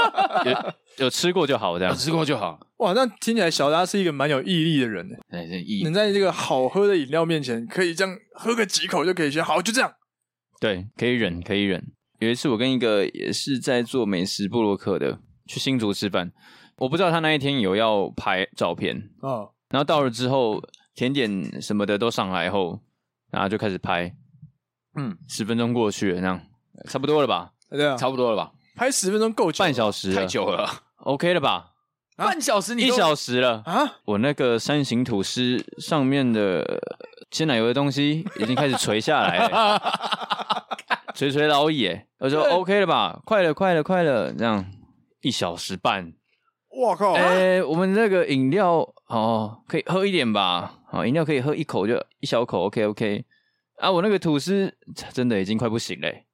[0.98, 2.58] 有有吃过就好，这样有吃过就好。
[2.78, 5.16] 哇，那听起来小拉是一个蛮有毅力的人呢。
[5.84, 9.92] 能在这个好喝的饮料面前，可以这样喝个几口就可以先好，就这样。
[10.60, 11.82] 对，可以忍，可以忍。
[12.18, 16.32] 有一次我跟一个也是在做美食布洛克的去新竹吃饭。
[16.78, 20.62] 我不知道他那一天有要拍照片哦，然后到了之后，
[20.94, 22.80] 甜点什么的都上来后，
[23.30, 24.14] 然后就开始拍，
[24.96, 26.40] 嗯，十分钟过去了，那样
[26.88, 27.52] 差不多了吧？
[27.70, 28.52] 对啊，差不多了吧？
[28.74, 31.72] 拍十分钟够久，半小时了太久了，OK 了吧？
[32.16, 33.62] 啊半小时你一都小时了。
[33.66, 33.96] 啊！
[34.06, 36.80] 我那个山形吐司上面的
[37.30, 39.82] 鲜奶油的东西已经开始垂下来了，
[41.14, 41.88] 垂垂老矣。
[41.88, 43.20] 哎，我说 OK 了吧？
[43.26, 44.64] 快了，快了，快了，这样
[45.20, 46.14] 一小时半。
[46.76, 47.14] 我靠！
[47.14, 50.74] 哎，我们那个饮料哦，可以喝一点吧？
[50.88, 53.24] 好，饮料可以喝一口就一小口，OK OK。
[53.78, 54.72] 啊，我那个吐司
[55.12, 56.24] 真的已经快不行嘞。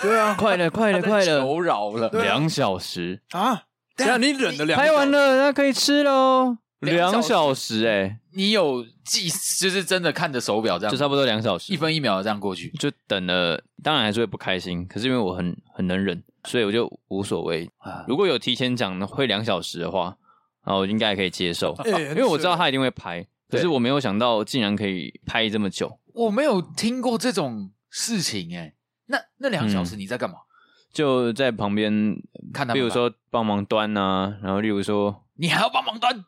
[0.00, 2.08] 对啊，快了， 快了，快了，求饶了。
[2.10, 3.64] 两小时啊！
[3.96, 6.58] 等下你忍了两拍完了，那可以吃喽。
[6.80, 9.28] 两小时两小时哎，你有记，
[9.60, 13.60] 就是真的看着手表这样，就差不多两小时，一分一秒这样过去，就等了。
[13.82, 17.70] 当然还是会不开心，可是因为我很很能忍，所以我就无所谓。
[18.06, 20.16] 如果有提前讲会两小时的话，
[20.64, 23.26] 然后应该还可以接受，欸因为我知道他一定会拍。
[23.48, 25.98] 可是我没有想到竟然可以拍这么久。
[26.12, 28.74] 我没有听过这种事情哎。
[29.06, 30.36] 那那两小时你在干嘛？
[30.92, 32.16] 就在旁边
[32.52, 36.24] 看他，比如说帮忙端啊，然后例如说你还要帮忙端，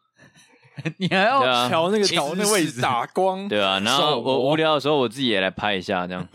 [0.99, 3.81] 你还要调那个调那位置打光，对啊。
[3.81, 6.29] 然后我无聊的时候，我自己也来拍一下，这样。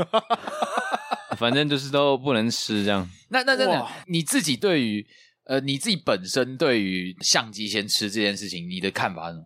[1.38, 3.10] 反正就是都不能吃这样。
[3.30, 5.06] 那那真的你自己对于
[5.46, 9.44] 呃你自己本身对于相机先吃这件事情，你的看法呢？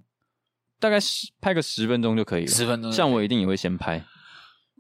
[0.80, 2.92] 大概十拍个十分钟就可以了，十分钟。
[2.92, 4.06] 像我一定也会先拍，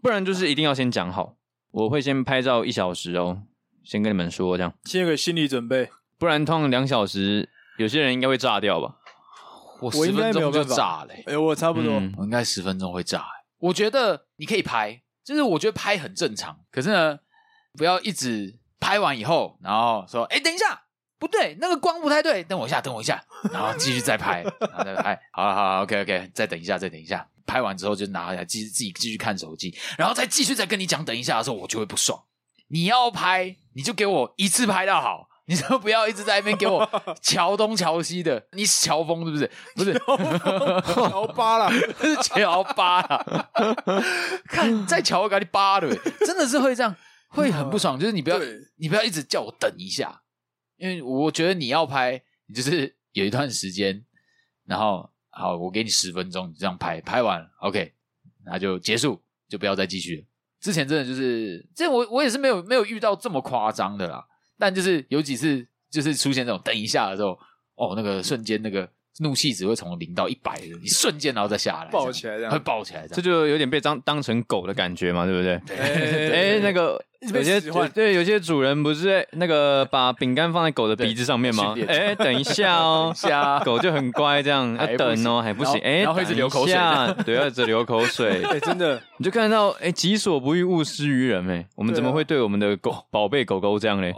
[0.01, 1.35] 不然就是一定要先讲好，
[1.71, 3.43] 我会先拍照一小时哦。
[3.83, 8.97] 先跟你们说这样，先有个心理准备，不然通常两小时，有些人应该会炸掉吧？
[9.81, 13.45] 我十分钟就炸嘞、欸，哎，我差不多，嗯、我应该十分钟会炸、欸。
[13.59, 17.19] 我觉得你可以拍，就是我觉得拍很正常，可是呢，
[17.77, 20.83] 不要一直拍完以后，然后说，哎，等一下，
[21.17, 32.23] 不对，那个光不太对，等我一下，等我一下，然后继续再拍，然后再拍，好了，好了，OK OK，再等一下，再等一下，拍完之后就拿来继续自己继续看手机，然后再继续再跟你讲等一下的时候，我就会不爽。
[32.71, 36.87] 你要拍，你就给我一次拍到好，你就不要一直在那边给我
[37.23, 38.45] 桥东桥西的。
[38.51, 39.51] 你是乔峰是不是？
[39.75, 39.93] 不是
[40.93, 43.49] 乔巴啦，是乔巴啦。
[44.45, 46.95] 看再乔我给你扒了，真的是会这样，
[47.29, 47.99] 会很不爽。
[47.99, 48.39] 就是你不要，
[48.75, 50.21] 你不要一直叫我等一下，
[50.77, 54.05] 因为我觉得你要拍，你就是有一段时间，
[54.67, 57.91] 然后好，我给你十分钟，你这样拍，拍完 OK，
[58.45, 60.25] 那就结束，就不要再继续了。
[60.61, 64.27] 之前真的就是，这我我也是没有没有遇到这么夸张的啦，
[64.59, 67.39] 但就是有几次就是出现这种等一下的时候，
[67.75, 68.87] 哦，那个瞬间那个
[69.19, 75.55] 怒气只会从零到一百的，一瞬间然后再下来，爆起来这样，会爆起来这样，这就有点被当当成狗的感觉嘛，对不对？
[75.77, 77.03] 哎、欸，那个
[77.33, 77.59] 有些
[77.93, 81.75] 对有些主人不是那个把饼干放在狗的鼻子上面吗？
[81.87, 83.59] 哎、欸，等一下哦， 下。
[83.59, 86.75] 狗就很乖，这样要等哦，还不行，哎，然后一直流口水，
[87.25, 94.15] 对，要一直流口水， 哎，真的，你就看到哎，己所不欲，勿施于人，哎，我们怎么会对我们的狗宝贝狗狗这样嘞？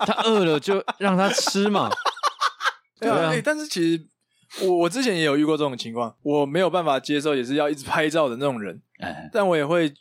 [0.00, 1.88] 它饿了就让它吃嘛。
[3.10, 4.06] 对啊，哎，但是其实
[4.66, 8.80] 我我之前也有遇过这种情况，我没有办法接受，也是要一直拍照的那种人。
[9.00, 9.92] 哎，但我也会，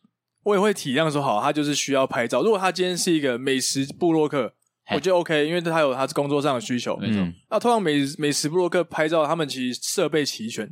[0.44, 2.42] 我也会体谅说，好，他就是需要拍照。
[2.42, 4.54] 如果他今天是一个美食部落客，
[4.92, 6.96] 我觉得 OK，因为他有他工作上的需求。
[6.98, 7.26] 没错。
[7.50, 10.70] 那通常美美食部落客拍照，他们其实设备齐全，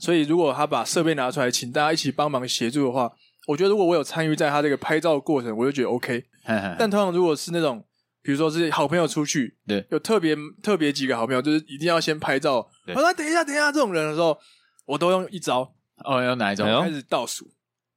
[0.00, 3.10] 所以如果他把设备拿出来，请大家一起帮忙协助的话，
[3.48, 6.24] 我觉得如果我有参与在他这个拍照的过程，我就觉得 OK。
[6.78, 7.84] 但通常如果是那种，
[8.28, 12.56] 比如说是好朋友出去，对，有特别特别几个好朋友，就是一定要先拍照。
[12.94, 14.38] 我说等一下，等一下，这种人的时候，
[14.84, 15.72] 我都用一招。
[16.04, 16.82] 哦，用哪一招？
[16.82, 17.50] 开始倒数，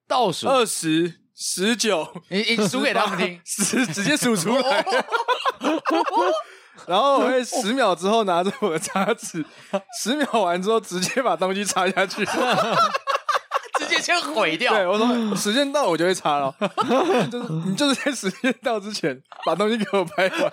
[0.07, 4.85] 倒数二十、十九，你你数给他们听， 十直接数出来。
[6.87, 9.43] 然后我会十秒之后拿着我的叉子，
[10.01, 12.25] 十秒完之后直接把东西插下去。
[13.91, 14.73] 直接先毁掉。
[14.73, 16.53] 对，我说时间到我就会擦了，
[17.29, 20.51] 就是你就是在时间到之前把东西给我拍完。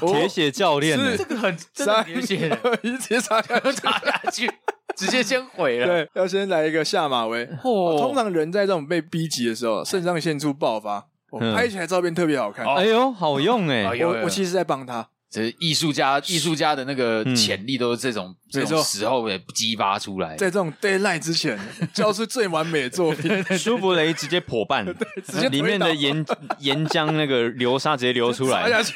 [0.14, 4.50] 铁血教练，是这个很真的铁血的，直接擦下去，擦下去，
[4.96, 5.86] 直接先毁了。
[5.86, 7.44] 对，要先来一个下马威。
[7.62, 11.06] 哦通常人在这种被逼急的时候，肾上腺素爆发，
[11.54, 12.64] 拍起来照片特别好看。
[12.76, 13.84] 哎呦，好用哎！
[14.04, 15.08] 我我其实在帮他。
[15.34, 21.58] 这艺术家，艺术家的那个潜力都是这种这种时候给激发出来，在这种 d a y l i g h t 之前，
[21.92, 23.42] 交出最完美的作品。
[23.58, 24.86] 舒芙蕾直接破半，
[25.26, 26.24] 直接里面的岩
[26.60, 28.94] 岩浆那个流沙直接流出来， 下去，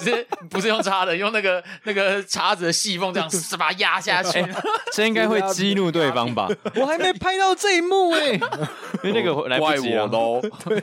[0.00, 4.44] 直接不是用叉的，用那个那个叉子的细缝这样把它压下去。
[4.92, 6.48] 这应该会激怒对方吧？
[6.74, 8.32] 我还没拍到这一幕哎，
[9.04, 10.08] 因为那个来不及了。
[10.08, 10.42] 喽。
[10.64, 10.82] 对。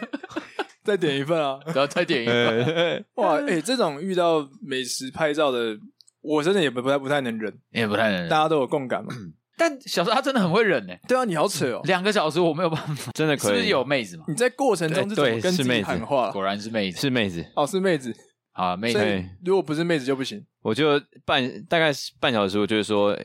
[0.83, 1.59] 再点一份啊！
[1.67, 3.05] 然后再点一份。
[3.15, 5.77] 哇，哎、欸，这种遇到美食拍照的，
[6.21, 8.29] 我真的也不不太不太能忍，也不太能忍。
[8.29, 9.13] 大家都有共感嘛？
[9.55, 10.93] 但小时候他真的很会忍呢。
[11.07, 13.51] 对啊，你好扯哦，两个小时我没有办法，真的可以。
[13.51, 14.25] 是不是有妹子嘛？
[14.27, 16.31] 你在过程中是怎么跟自己谈话？
[16.31, 18.13] 果然是妹子，是妹子哦，是妹子
[18.53, 19.25] 啊，妹子。
[19.45, 20.43] 如果不是妹子就不行。
[20.63, 23.15] 我就半大概半小时，我就会说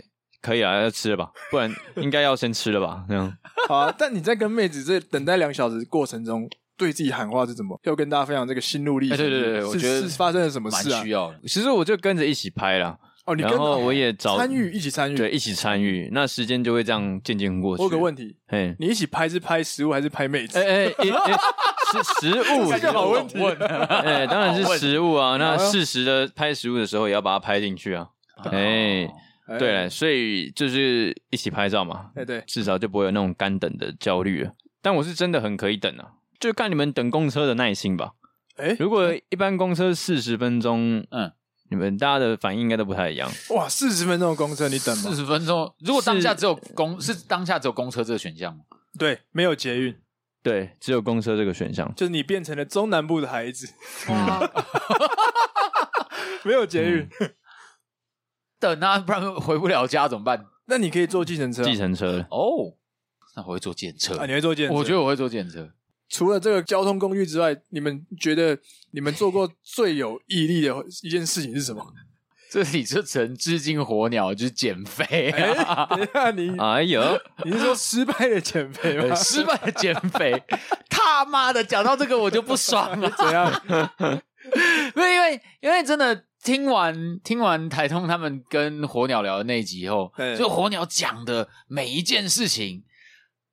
[0.43, 3.33] 可以啊，要吃了吧，不然应该要先吃了吧，这样。
[3.67, 7.79] 好啊，但你在跟妹子这等待两小时过程中，对自己喊话是怎么？
[7.85, 9.19] 要跟大家分享这个心路历程。
[9.19, 11.03] 对对对，我觉得是发生了什么事啊？
[11.03, 11.35] 需要。
[11.43, 12.99] 其实我就跟着一起拍了。
[13.27, 17.83] 哦，你跟然后我也找参与一起参与，对，一起参与，那时间就会这样渐渐过去。
[17.83, 20.59] 我有个问题，嘿，你一起拍是拍食物还是拍妹子？
[20.59, 21.39] 哎哎哎，
[21.93, 23.39] 是食物， 这个好问题。
[23.45, 25.37] 哎，当然是食物啊。
[25.37, 28.09] 那适时的拍食物的时候，也要把它拍进去啊。
[28.45, 29.07] 哎，
[29.59, 32.07] 对了，所以就是一起拍照嘛。
[32.15, 34.53] 哎对，至少就不会有那种干等的焦虑了。
[34.81, 36.07] 但我是真的很可以等啊，
[36.39, 38.13] 就看你们等公车的耐心吧。
[38.57, 41.33] 哎，如果一般公车四十分钟，嗯。
[41.71, 43.31] 你们大家的反应应该都不太一样。
[43.51, 45.03] 哇，四十分钟的公车你等吗？
[45.03, 48.61] 四十分钟，如果当下只有公是，是当下只有公车这个选项吗？
[48.99, 49.95] 对，没有捷运，
[50.43, 51.95] 对，只有公车这个选项。
[51.95, 53.69] 就是你变成了中南部的孩子，
[54.09, 54.49] 嗯
[56.43, 57.35] 没有捷运，嗯、
[58.59, 60.47] 等啊，不然回不了家怎么办？
[60.69, 62.79] 那你可以坐计程车，计程车哦，
[63.37, 64.79] 那我会坐计程车啊，你会坐计程车？
[64.79, 65.71] 我觉得我会坐计程车。
[66.09, 68.59] 除了这个交通工具之外，你们觉得
[68.93, 71.85] 你们做过最有毅力的一件事情是什么？
[72.51, 75.83] 这里就成至今火鸟，就是减肥、啊。
[75.93, 79.15] 哎，等一下你， 哎呦，你是说失败的减肥吗？
[79.15, 80.43] 失败的减肥，
[80.89, 83.11] 他妈的，讲到这个我就不爽了。
[83.11, 83.63] 怎样？
[84.97, 92.83] 因为因为因为真的听完听完台通他们跟火鸟聊的那集以后，就火鸟讲的每一件事情。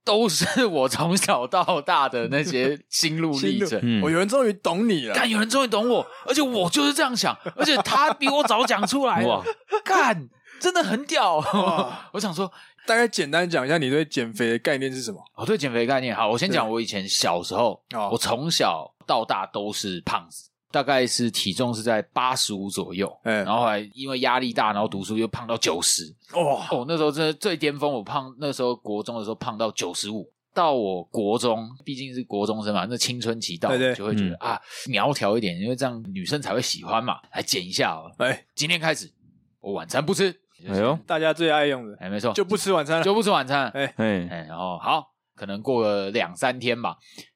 [0.06, 3.78] 都是 我从小到大的那些心路历程。
[4.02, 9.26] 我、嗯、有人终于懂你了，干，有人终于懂我，而且我就是这样想，而且他比我早讲出来。
[9.26, 9.44] 哇，
[9.84, 10.30] 干，
[10.62, 11.44] 真的很屌。
[12.13, 12.50] 我想说，
[12.86, 15.20] 大概简单讲一下你对减肥的概念是什么？
[15.36, 20.52] 我对减肥的概念，好，我先讲我以前小时候，我从小到大都是胖子。
[20.76, 30.30] 大概是体重是在八十五左右，嗯，然后后来因为压力大，然后读书又胖到九十，哇，哦，那时候真的最巅峰，我胖那时候国中的时候胖到九十五。
[30.54, 38.10] 到我国中，毕竟是国中生嘛，那青春期到，对对，就会觉得、嗯、啊，苗条一点，因为这样女生才会喜欢嘛，来减一下哦。
[38.20, 39.12] 哎，今天开始
[39.60, 40.34] 我晚餐不吃，
[40.66, 43.86] 哎呦，大家最爱用的，哎，没错，就不吃晚餐了，就不吃晚餐，哎。
[43.98, 45.04] 哎哎，然后好，
[45.36, 46.96] 可能过了两三天吧，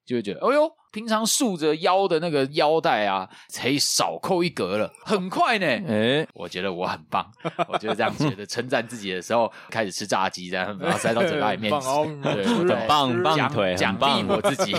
[0.09, 0.71] 就会觉得，哎呦。
[0.91, 3.29] 平常束着腰的那个腰带啊，
[3.61, 5.67] 可以少扣一格了，很快呢。
[5.67, 7.23] 哎、欸，我觉得我很棒，
[7.67, 11.71] 我觉得这样觉得称赞自己的时候，开始吃炸鸡，这样把它塞到嘴巴里面，
[12.23, 14.73] 对，很棒，棒腿，奖励我自己，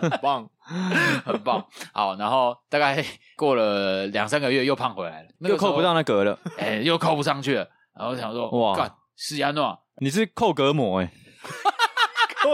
[0.00, 0.48] 很 棒，
[1.26, 1.66] 很棒。
[1.92, 3.04] 好，然后大概
[3.36, 7.68] 过了两三个月，又胖回来了，又扣不到那格了，哎、欸，又扣不上去了。
[7.98, 11.21] 然后想说，哇，干，是安诺，你是扣格膜哎、欸。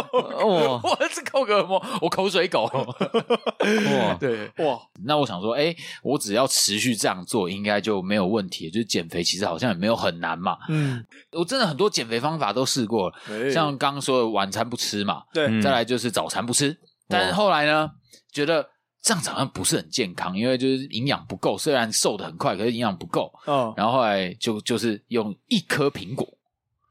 [0.01, 2.65] 哦，我是扣个膜，我口水狗。
[2.65, 8.71] 哇，对哇，那我想说，哎，我只要持续这样做，应该就没有问题。
[8.71, 10.57] 就是减肥，其实好像也没有很难嘛。
[10.69, 16.77] 嗯，我真的很多减肥方法都试过了，像刚刚说的晚餐不吃嘛，对，再来就是早餐不吃。
[17.09, 17.91] 但是后来呢，
[18.31, 18.69] 觉得
[19.03, 21.57] 这样子好像不是很健康，因为就是营养不够。
[21.57, 23.33] 虽然瘦的很快，可是营养不够。
[23.47, 26.27] 嗯，然后后来就就是用一颗苹果。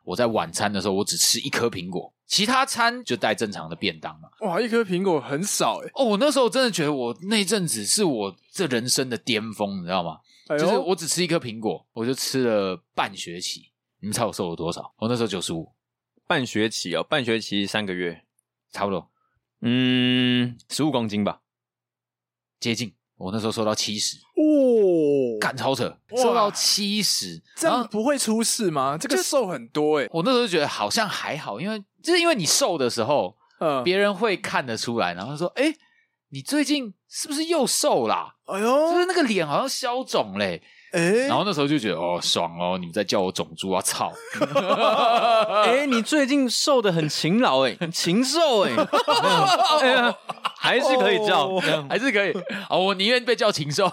[0.03, 2.11] 我在晚餐的时候，我只吃一颗苹果。
[2.27, 4.29] 其他餐就带正常的便当嘛。
[4.41, 5.89] 哇，一颗苹果很少诶。
[5.95, 10.19] 哦，我那时候真的觉得我那阵子是我这人生的巅峰，你知道吗？
[10.47, 13.71] 哎、就是我只吃一颗苹果，我就吃了半学期。
[14.01, 14.93] 你们猜我瘦了多少？
[14.97, 15.71] 我那时候九十五。
[16.27, 18.25] 半学期哦，半学期三个月，
[18.71, 19.09] 差不多。
[19.61, 21.39] 嗯，十五公斤吧，
[22.59, 22.93] 接近。
[23.15, 24.17] 我那时候瘦到七十。
[24.17, 28.97] 哦，干超扯，瘦到七十，这样不会出事吗？
[28.97, 30.09] 这个瘦很多诶、欸。
[30.13, 31.81] 我那时候就觉得好像还好，因为。
[32.07, 35.75] 就是因为你瘦的时候，嗯，别人会看得出来，然后说：“哎、欸，
[36.29, 38.33] 你最近是不是又瘦啦？
[38.45, 40.61] 哎呦，就是那个脸好像消肿嘞。”
[40.93, 44.09] 哎，然后那时候就觉得哦，爽哦，你们在叫我种猪啊，操！
[45.67, 48.71] 哎，你最近瘦的很勤劳 哎，很勤瘦哎，
[50.57, 51.57] 还是可以叫，
[51.89, 52.31] 还是可以。
[52.69, 53.85] 哦，我宁愿被叫禽兽。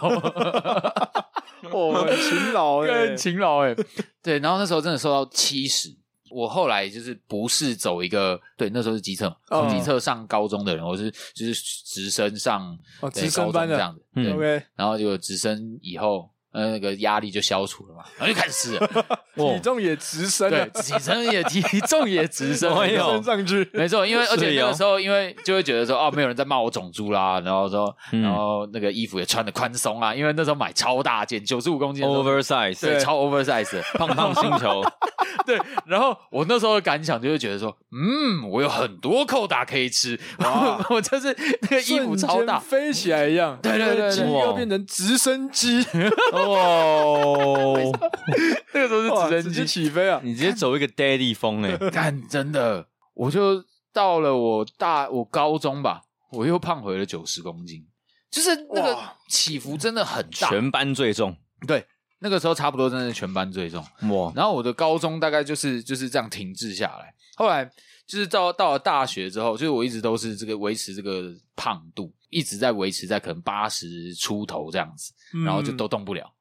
[1.73, 3.75] 哦，很勤劳哎，很勤劳哎。
[4.23, 5.89] 对，然后那时候真的瘦到七十。
[6.35, 12.77] 我后来就是不是走一个对，那时候是机测，从机测上高中的人，我是就是直升上
[13.13, 34.83] 直升班这样子，对，OK，然后就直升以后，呃，那个压力就消除了嘛，然后就开始吃 了，体重也直升，对，体重也体重也直升，升上去，没错，因为而且那个时候，因为就会觉得说，哦，没有人在骂我肿猪啦，然后说，然后那个衣服也穿的宽松啊，因为那时候买超大件，九十五公斤，oversize，对，超 oversize，胖胖星球。
[35.47, 45.85] 对，然后我那时候的感想就是觉得说，嗯，我有很多扣打可以吃，哇我就是那个衣服超大，飞起来一样，对对对，鸡要变成直升机，
[46.33, 46.39] 哇，
[48.73, 57.85] 那个时候是直升机起飞啊，你直接走一个 daddy 风哎，但真的，我就到了我大我高中吧，我又胖回了九十公斤，
[58.31, 61.87] 就是那个起伏真的很大，全班最重，对。
[62.25, 63.85] 那个时候差不多真的是全班最重。
[64.09, 67.71] 哇，然后我的高中大概就是就是这样停滞下来，后来
[68.07, 75.13] 就是到到了大学之后，就是我一直都是这个维持这个胖度，一直在维持在可能八十出头这样子，
[75.45, 76.33] 然后就都动不了，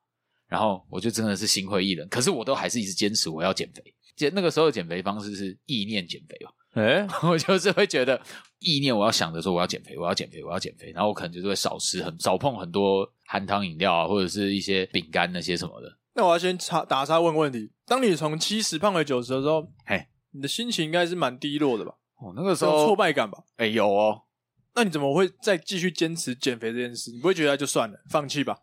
[0.48, 3.84] 然后我就真的是心灰意冷，可是我都还是一直坚持我要减肥，
[4.16, 6.52] 减那个时候的减肥方式是意念减肥吧。
[6.76, 8.20] 哎， 我就是会觉得
[8.64, 15.98] 意念，我要想着说我要减肥，我要减肥，我要减肥，然后我可能就是会少吃很少碰很多含糖饮料啊，或者是一些饼干那些什么的。
[16.16, 21.92] 那我要先插打岔问问题：当你从七十胖回九十的时候，嘿，你的心情应该是蛮低落的吧？
[22.22, 23.44] 哦，那个时候挫败感吧？
[23.58, 24.22] 哎，有哦。
[24.76, 27.12] 那你怎么会再继续坚持减肥这件事？
[27.12, 28.58] 你不会觉得就算了，放弃吧？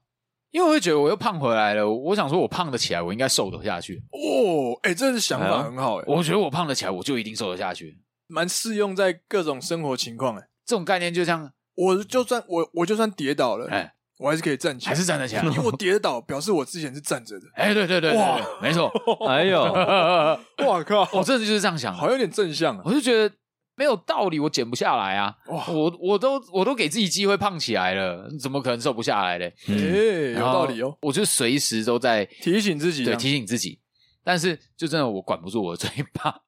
[0.51, 4.03] 因为我会觉得我又胖回来了，我想说我胖得起来，我应该瘦得下去。
[4.11, 6.13] 哦，哎、欸，这是想法很好哎、欸。
[6.13, 7.97] 我觉得我胖得起来，我就一定瘦得下去，
[8.31, 10.49] 蛮适用在各种生活情况哎、欸。
[10.65, 15.43] 这种概念就像我就算我我就算跌倒了，哎、欸，我还是可以站起来，还是站得起来。
[15.43, 17.47] 因为我跌倒表示我之前是站着的。
[17.55, 18.91] 哎、欸，对对对，对，哇，没错。
[19.29, 19.61] 哎呦，
[20.67, 22.83] 哇靠，我真的就是这样想，好像有点正向啊。
[22.85, 23.35] 我就觉得。
[23.77, 25.35] 没有道理，我减不下来啊！
[25.47, 29.47] 哇，我我都我都给自己机会胖起来了，怎么可能瘦不下来嘞？
[29.69, 30.95] 哎、嗯，有道理哦！
[31.01, 33.81] 我就随时都在提醒自己，对，提醒自己。
[34.23, 36.43] 但是就真的我管不住我的嘴巴，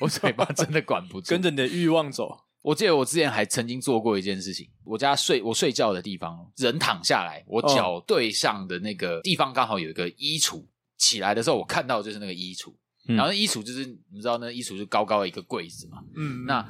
[0.00, 2.44] 我嘴巴真的管不住，跟着你的欲望走。
[2.62, 10.64] 我记得我之前还曾经做过一件事情，我家睡我睡觉的地方，人躺下来，我脚对上的那个地方刚好有一个衣橱，
[10.96, 12.74] 起来的时候我看到就是那个衣橱。
[13.04, 16.64] 然后衣橱就是你知道那衣橱就高高的一个柜子嘛，嗯，那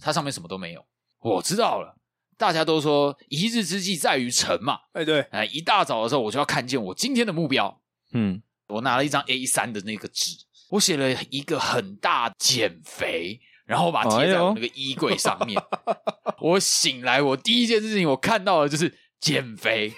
[0.00, 0.82] 它上面什么都没有。
[1.20, 1.94] 我知道了，
[2.38, 7.82] 大家都说一日之计在于晨嘛，哎对，哎一大早的时候我就要看见我今天的目标，
[8.14, 10.30] 嗯，我拿了一张 A 三的那个纸，
[10.70, 15.60] 我写了一个很大减肥，然后把它贴在我那个衣柜上面。
[15.86, 19.92] 哎、我醒来，我第一件事情我看到的就是减肥。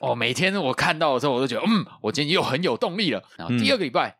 [0.00, 3.22] 哦，每天我看到的时候，我都觉得嗯，我今天又很有动力了。
[3.36, 4.08] 然后第二个礼拜。
[4.08, 4.16] 嗯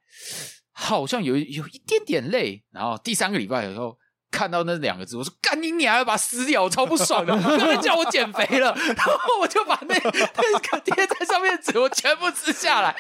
[0.79, 3.99] 好像有有一点点累，然后第三个礼拜的时候
[4.31, 12.95] 看到那两个字，我说干你娘，要把它撕掉，我超不爽的， 他们叫我减肥了， 然后我就把那那个贴在上面的纸我全部撕下来，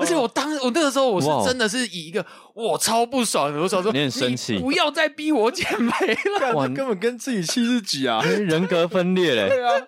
[0.00, 9.86] 而且我当我那个时候我是真的是以一个我超不爽的，我想说你很生气，不要再逼我减肥了，哇，根本跟自己气自己啊， 人格分裂嘞，对啊，对。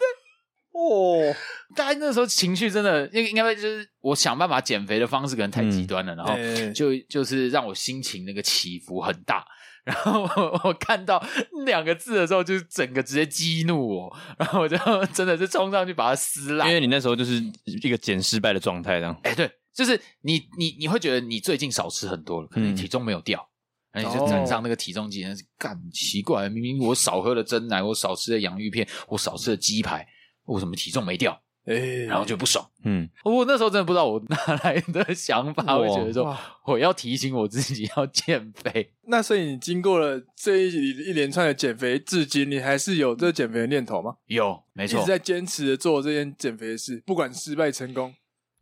[0.76, 1.32] 哦，
[1.76, 9.44] 大家那时候情绪真的，应应该就是我想办法减肥的方式可能太极端了，嗯、然后就就是让我心情那个起伏很大，
[9.85, 11.23] 然后我，我看到
[11.66, 14.77] 两个字的时候，就是整个直接激怒我，然后我就
[15.12, 16.68] 真的是冲上去把它撕烂。
[16.68, 19.18] 因为你那时候就是一个减失败的状态，这样。
[19.23, 23.47] 哎，对，就是你你你会觉得你最近少吃很多了，可能体重没有掉，
[23.92, 30.07] 然后你就站上那个体重计，那是干奇怪，明明我少喝了真奶，我少吃了洋芋片，我少吃了鸡排。
[30.47, 31.40] 为什么体重没掉？
[31.66, 32.64] 哎，然后就不爽。
[32.85, 38.92] 嗯，我那时候真的不知道我哪来的想法，会觉得说我要提醒我自己要减肥。
[39.09, 44.16] 那所以你经过了这一一连串的减肥，至今你还是有这减肥的念头吗？
[44.27, 48.14] 有，没错，一直在坚持的做这件减肥的事，不管失败成功，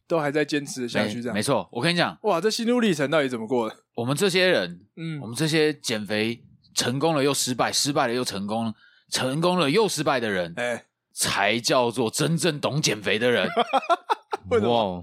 [0.06, 1.20] 都还在坚持下去。
[1.20, 1.68] 这样没错。
[1.72, 3.76] 我跟你讲，哇，这心路历程到底怎么过的？
[3.96, 6.40] 我们这些人，嗯，我们这些减肥
[6.72, 8.72] 成功了又失败，失败了又成功，
[9.10, 10.84] 成功了又失败的人，哎。
[11.14, 13.48] 才叫做真正懂减肥的人。
[14.50, 15.02] 哇！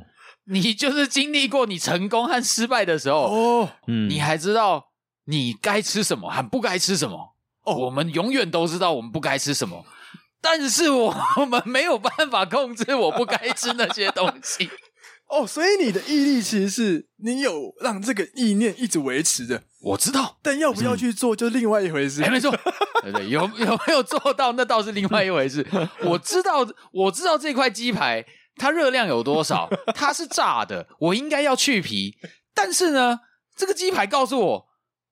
[0.52, 4.90] 你就是经历过你成功和失败的时候，哦，嗯，你还知道
[5.26, 7.36] 你该吃什么和不该吃什么。
[7.66, 9.86] 哦，我们永远都知道我们不该吃什么，
[10.42, 11.14] 但是我
[11.48, 14.70] 们没有办法控制我不该吃那些东西。
[15.30, 19.62] 哦，所以你的毅力其实是你有让这个意念一直维持的。
[19.82, 22.22] 我知道，但要不要去做就另外一回事。
[22.24, 22.52] 哎，没错，
[23.02, 25.66] 对对，有有没有做到那倒是另外一回事。
[26.04, 28.26] 我知道，我知道这块鸡排
[28.58, 32.18] 它热量有多少， 它是炸的，我应该要去皮。
[32.54, 33.20] 但是呢，
[33.56, 34.66] 这个鸡排告诉我，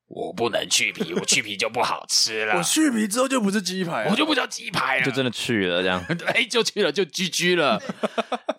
[0.07, 2.57] 我不能去皮，我去皮就不好吃了。
[2.57, 6.03] 我去皮之后就不是鸡排，我就不叫鸡排了，就真的去了这样。
[6.25, 7.81] 哎，就去了，就 GG 了。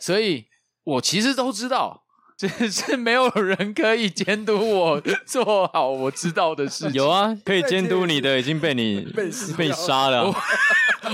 [0.01, 0.47] 所以。
[0.85, 2.05] 我其实都知道，
[2.47, 6.93] 只是没有人可以监督我 做好我知道的事情。
[6.93, 10.33] 有啊，可以监督你的已经被你 被被杀了，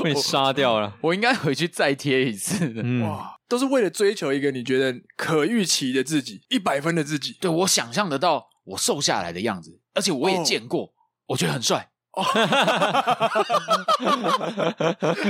[0.03, 0.95] 被杀掉了。
[1.01, 2.83] 我应该回去再贴一次的。
[2.85, 7.35] 嗯、哇，都是为了追求一个你觉得可预期的自己，一百分的自己。
[7.41, 10.91] 对，我想象得到，我瘦下来的样子，而且我也见过，
[11.29, 11.89] 我觉得很帅。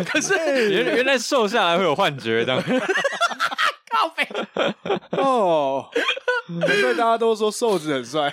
[0.07, 0.35] 可是
[0.73, 2.61] 原原来瘦下来会有幻觉的。
[3.95, 4.27] 靠北
[5.23, 5.89] 哦，
[6.49, 8.33] 难怪大家都说瘦子很帅，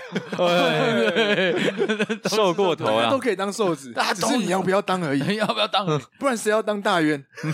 [2.30, 5.86] 瘦过头了都可以当瘦子，大家只是你要不要当而已，要不要当？
[6.18, 7.24] 不然谁要当大渊？
[7.44, 7.52] 对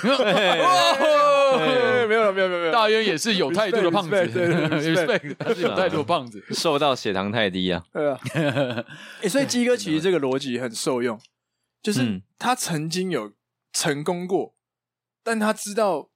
[2.08, 2.72] 没有了，没有，没有，没有。
[2.72, 4.47] 大渊也是有态度的胖子，对对
[4.95, 7.84] ，respect，他是有态度的胖子，瘦到血糖太低啊。
[7.91, 8.18] 对啊，
[9.22, 11.20] 欸，所以鸡哥其实这个逻辑很受用，
[11.84, 13.34] 就是他曾经有
[13.74, 14.55] 成功过，
[15.22, 16.08] 但他知道。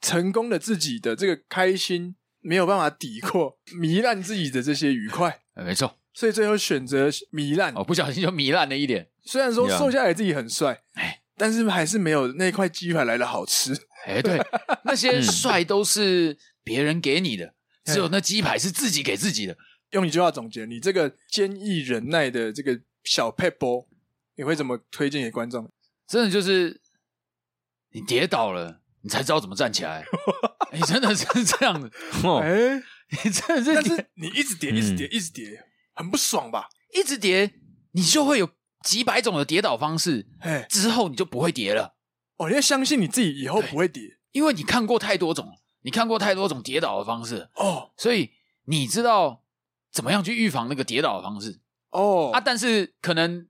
[0.00, 7.72] 成功的自己的这个开心没有办法抵过糜烂自己的这些愉快，没错，所以最后选择糜烂。
[7.74, 9.10] 哦，不小心就糜烂了一点。
[9.24, 13.72] 虽然说瘦下来自己很帅，哎，但是还是没有那块鸡排来的好吃。
[14.06, 14.38] 哎，对，
[14.84, 19.56] 那些帅都是别人给你的，只有那鸡排是自己给自己的。
[19.90, 23.88] 用一句话总结，你这个坚毅忍耐的这个小撇步，
[24.36, 25.68] 你会怎么推荐给观众？
[26.06, 26.80] 真的就是
[27.90, 28.80] 你跌倒了。
[29.06, 30.04] 你才知道怎么站起来，
[30.72, 31.88] 你真的是这样的。
[32.42, 32.82] 哎，
[33.22, 36.66] 你真的是，但是你一直跌，一直跌，一直跌，很不爽吧？
[36.92, 37.52] 一直跌，
[37.92, 38.50] 你就会有
[38.82, 40.26] 几百种的跌倒方式。
[40.40, 41.94] 哎，之后你就不会跌了。
[42.38, 44.02] 哦，你要相信你自己以后不会跌，
[44.32, 48.32] 因为你看过太多种，你看过太多种跌倒的方式哦，所以
[48.64, 49.44] 你知道
[49.92, 52.40] 怎么样去预防那个跌倒的方式哦啊。
[52.40, 53.46] 但是可能。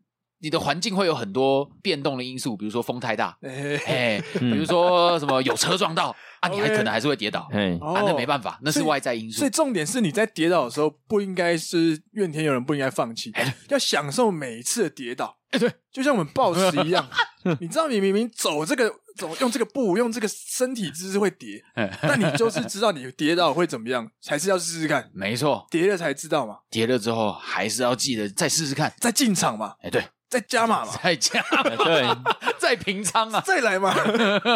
[0.47, 9.39] 你的环境会有很多变动的因素，比如说风太大，哎、欸，比如说什么有车撞到啊，你还可能还是会跌倒，哎，啊，那没办法，那是外在因素。
[9.41, 13.33] 所以重点是你在跌倒的时候，不应该是怨天尤人，不应该放弃，
[13.71, 15.37] 要享受每一次的跌倒。
[15.51, 17.09] 哎，对，就像我们暴食一样，
[17.59, 21.61] 你知道你明明走这个走用这个步用这个身体姿势会跌，
[22.03, 25.11] 但你就是知道你跌倒会怎么样，还是要试试看。
[25.13, 29.75] 没错，跌了才知道嘛，跌了之后还是要记得再试试看，再进场嘛。
[29.83, 30.05] 哎，对。
[30.29, 32.05] 再加码嘛，再加码，对，
[32.59, 33.95] 再平仓啊，再来嘛，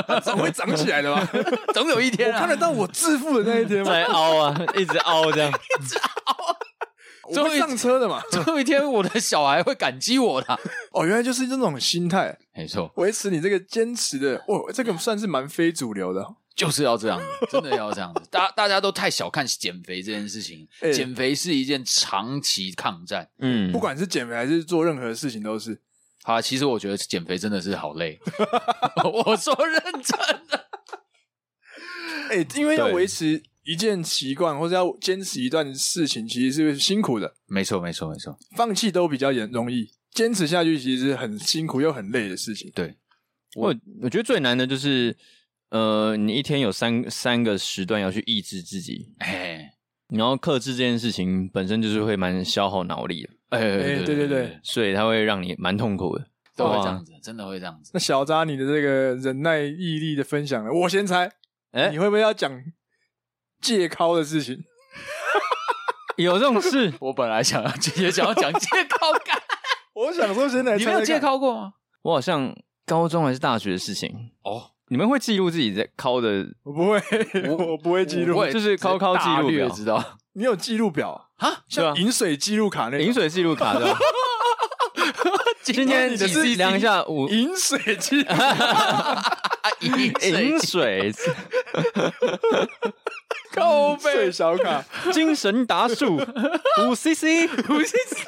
[0.07, 1.27] 它总会长起来的嘛，
[1.73, 5.51] 总有一天、啊，我看得到我致富的那一天嘛，再凹啊，一直凹这样，
[5.81, 6.37] 一直凹，
[7.29, 10.59] 我会上车的嘛，总有一天我的小孩会感激我的。
[10.91, 16.27] 哦，原来就是这种心态，没错，维持你这个坚持的，哦，这个算是蛮非主流的。
[16.57, 18.23] 就是要这样子，真的要这样子。
[18.31, 23.31] 大大家都太小看减肥这件事情，欸、减肥是一件长期抗战。
[23.39, 25.81] 嗯，不管是减肥还是做任何事情，都是。
[26.23, 28.19] 好，其实我觉得减肥真的是好累。
[29.25, 30.69] 我说认真的。
[32.29, 37.35] 哎、欸，因为要维持一件习惯，或者要坚持一段事情，其实是辛苦的。
[37.47, 38.39] 没错，没错，没错。
[38.55, 42.71] 放弃都比较严容易，坚持下去其实是很辛苦又很累的事情。
[42.75, 42.97] 对，
[43.57, 45.17] 我我觉得最难的就是。
[45.71, 49.73] 呃，你一天有三三个时段要去抑制自己，哎，
[50.09, 53.61] 然后克制这件事情本身就是会蛮消耗脑力的，哎，
[54.05, 57.93] 对对对，所以它会让你蛮痛苦的，都会这样子，真的会这样子。
[57.95, 60.73] 那小扎，你的这个忍耐毅力的分享呢？
[60.73, 61.31] 我先猜，
[61.71, 62.51] 哎，你会不会要讲
[63.61, 64.65] 戒靠的事情？
[66.19, 66.93] 有这种事？
[67.01, 69.41] 我本来想要也想要讲戒靠感，
[69.95, 71.75] 我想说真的你没有戒靠过吗？
[72.03, 72.53] 我好像
[72.85, 74.73] 高中还是大学的事情哦。
[74.93, 76.45] 你们会记录自己在敲的？
[76.65, 77.01] 我不会，
[77.49, 80.19] 我 不会记录，就是敲敲记录表，知道？
[80.33, 81.29] 你有记录表？
[81.37, 81.63] 啊？
[81.69, 83.87] 像饮水记录卡那饮水记录卡的。
[85.63, 88.29] 今天你的是量一下，我饮水记录，
[89.81, 91.13] 饮水，
[93.53, 94.33] 靠背。
[94.33, 96.17] 小卡，精神达数。
[96.17, 98.27] 五 cc，五 cc。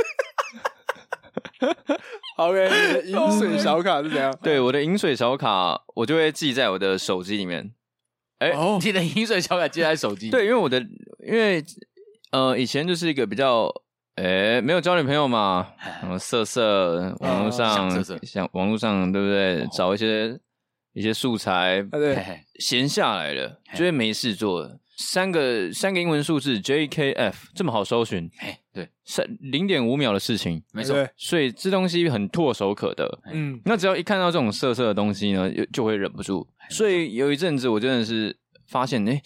[2.36, 4.36] OK， 饮水小卡是怎样？
[4.42, 7.72] 对，我的饮水小卡，我就会记在我的手机里面。
[8.38, 10.30] 哎、欸，你的饮水小卡记在手机？
[10.30, 10.80] 对，因为我的，
[11.24, 11.62] 因为
[12.32, 13.66] 呃，以前就是一个比较，
[14.16, 14.24] 哎、
[14.54, 15.68] 欸，没有交女朋友嘛，
[16.00, 19.62] 然后色色，网络上，哦、像网络上，对不对？
[19.62, 20.38] 哦、找一些
[20.94, 24.78] 一些素材，对，闲下来了，就会没事做。
[25.02, 38.36] 三个三个英文数字 JKF 这么好搜寻，哎，对，三零点五秒的事情，没错，所以这东西很唾手可得，嗯，那只要一看到这种色色的东西呢，就就会忍不住，所以有一阵子我真的是
[38.68, 39.20] 发现，哎，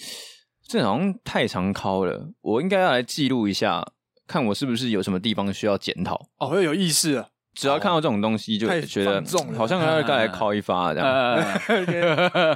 [0.67, 3.87] 这好像太常尻了，我应该要来记录一下，
[4.27, 9.23] 看我是不是有什么地方需要检讨，哦，要有意识啊，只要看到这种东西就觉得
[9.57, 11.61] 好像要该来尻一发这样，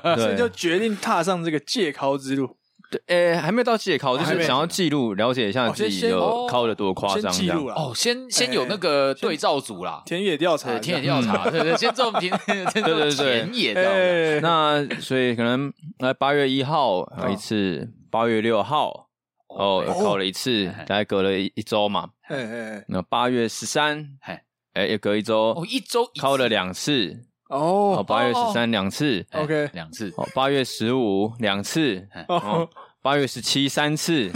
[0.19, 2.57] 所以就决定踏上这个戒考之路。
[2.91, 7.65] 对，诶，还没有到戒考，就是想要记录、了解一下自己有考的多夸张，这样。
[7.67, 14.41] 哦，先先有那个对照组啦，田野调查，田野调查，对对，先做田，对对对，田野调查。
[14.41, 19.09] 那所以可能来八月一号一次，八月六号
[19.49, 22.11] 哦，考了一次，大概隔了一一周嘛。
[22.29, 24.41] 哎哎哎，那八月十三，嘿，
[24.75, 27.30] 哎，也隔一周，哦，一周考了两次。
[27.51, 30.13] 哦，哦，八月十三两次，OK，两次。
[30.17, 32.69] 哦，八月十五两次，哦，
[33.03, 34.31] 八月十七三次，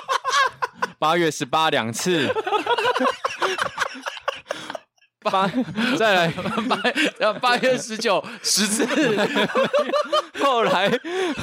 [0.98, 2.28] 八月十八两次。
[5.22, 5.46] 八，
[5.98, 6.28] 再来。
[6.68, 6.78] 八，
[7.18, 8.86] 然后八月十九十次，
[10.42, 10.90] 后来，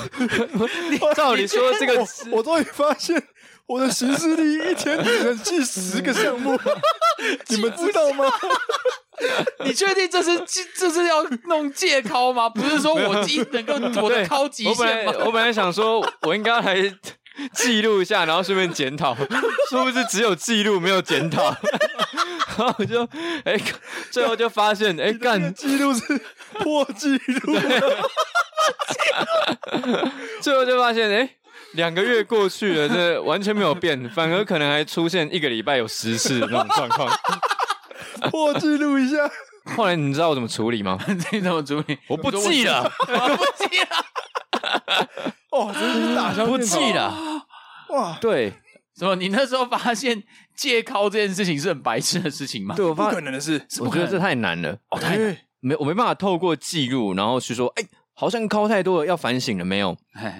[1.15, 3.21] 照理说这个，我终于发现
[3.67, 6.59] 我的行事历一天只能记十个项目，
[7.49, 8.25] 你们知道吗？
[9.65, 10.31] 你确定这是
[10.77, 12.47] 这是要弄借考吗？
[12.53, 15.11] 不是说我一能够我的考极限吗？
[15.11, 16.75] 我本来我本来想说，我应该来
[17.53, 19.15] 记录一下，然后顺便检讨，
[19.69, 21.55] 是不是只有记录没有检讨？
[22.57, 23.03] 然后我就
[23.43, 23.63] 哎、欸，
[24.09, 26.01] 最后就发现哎，干记录是
[26.53, 27.59] 破记录，
[30.41, 31.29] 最后就发现哎，
[31.73, 37.07] 两个月过去了，这完全没有变，反而可能还出现一个礼拜有十次那种状况，
[38.29, 39.17] 破纪录一下。
[39.75, 40.97] 后来你知道我怎么处理吗？
[41.31, 41.97] 你怎么处理？
[42.07, 44.05] 我不记了，我不记了。
[45.51, 47.13] 哦，真是打消不记了。
[47.89, 48.53] 哇，对，
[48.97, 49.15] 什么？
[49.15, 50.23] 你那时候发现？
[50.57, 52.73] 借靠这件事情是很白痴的事情吗？
[52.75, 54.75] 对，我发不可能的事，我觉得这太难了。
[54.89, 57.83] 哦，太难，没我没办法透过记录，然后去说，哎，
[58.19, 59.95] 好像高太多了，要反省了没有？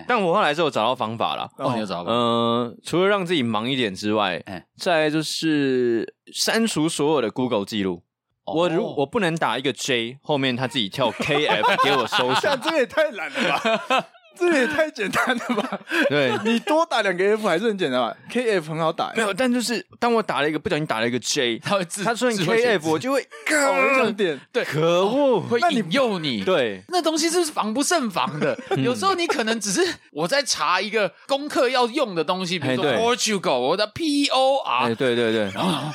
[0.08, 1.48] 但我后来是有找到方法了。
[1.60, 2.12] 哦，你有找到？
[2.12, 4.44] 嗯，除了让自己忙一点之外，
[4.80, 8.02] 再就是删除所有的 Google 记录。
[8.46, 14.06] 我如我不能打一个 J 后面，他自己跳 KF 给我搜索， 这也太懒了吧？
[14.38, 15.80] 这也太简单了吧？
[16.10, 28.58] 对，你多打两个 F 还是很简单吧？K F 很好打，没有，但就是当我打了一个不小心打了一个 J， 他会自他说你 K F，我就会 高点，对，可恶，会引诱你，对，那东西是防不胜防的。
[28.78, 29.82] 有时候你可能只是
[30.12, 35.92] 我在查一个功课要用的东西，比如说 Portugal，我的 P O R，对对对，然后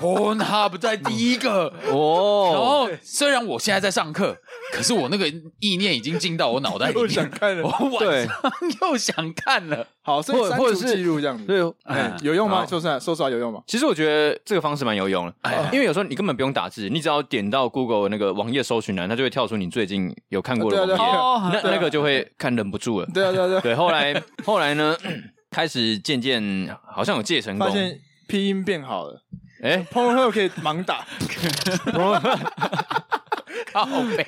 [0.00, 4.36] Pornhub 在第一个哦，然后虽然我现在在上课。
[4.72, 5.28] 可是我那个
[5.60, 8.34] 意念已经进到我脑袋里面，又想看了，我晚上
[8.80, 9.86] 又想看了。
[10.00, 11.58] 好，所以删除记录这样子，对，
[12.22, 12.64] 有用吗？
[12.64, 13.60] 说出来，说出来有用吗？
[13.66, 15.34] 其实我觉得这个方式蛮有用的，
[15.70, 23.06] 因为有时候你根本不用打字，你只要点到 Google 那个网页搜寻栏，它就会跳出你最近有看过的网页，那那个就会看忍不住了。
[23.12, 23.60] 对啊，对啊，对。
[23.60, 24.96] 对，后来后来呢，
[25.50, 29.20] 开始渐渐好像有戒成功，发现拼音变好了。
[29.62, 31.06] 哎，Pornhub 可以盲打。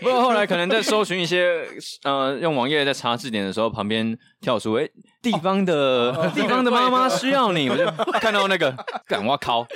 [0.01, 1.67] 不过后来可能在搜寻一些
[2.05, 4.89] 呃用网页在查字典的时候，旁边跳出哎
[5.21, 5.75] 地方的、
[6.13, 7.85] 哦、地方的妈妈需要你，我就
[8.21, 8.75] 看到那个
[9.07, 9.67] 干我靠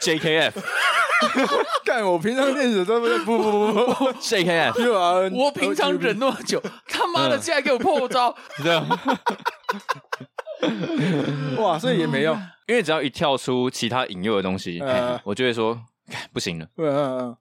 [0.00, 0.52] ，JKF，
[1.84, 3.94] 干我平常练习都不不不不。
[3.94, 8.86] 不 JKF，我平常忍那么久，他妈的竟然给我破招， 这样，
[11.58, 15.82] 哇，所以也没用，因为只要一跳出其他引诱的东西，呃、 我就会说。
[16.32, 17.36] 不行了，嗯嗯嗯，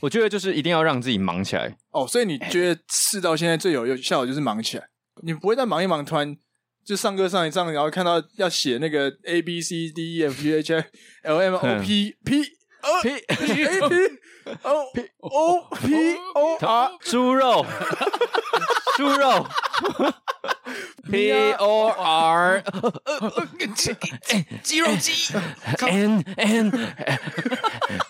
[0.00, 1.76] 我觉得就是一定要让自己忙起来。
[1.92, 4.88] 哦，所以你觉得试到现在最有效的就是忙起来，
[5.22, 6.36] 你不会再忙一忙，突然
[6.84, 10.84] 就上课上一上，然后看到要写那个 A B C D E F G H I
[11.22, 12.42] L M O P P
[12.80, 13.64] O P A P
[14.62, 17.64] O P O P O R 猪肉，
[18.96, 19.46] 猪肉。
[21.10, 22.62] P O R，
[24.62, 25.34] 肌肉记
[25.80, 26.70] ，N N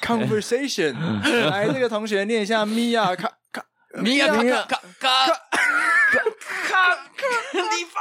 [0.01, 0.95] conversation，
[1.49, 2.65] 来，这个同学念一下
[3.95, 5.33] 米娅卡卡米娅卡卡卡
[6.69, 7.97] 卡卡地方，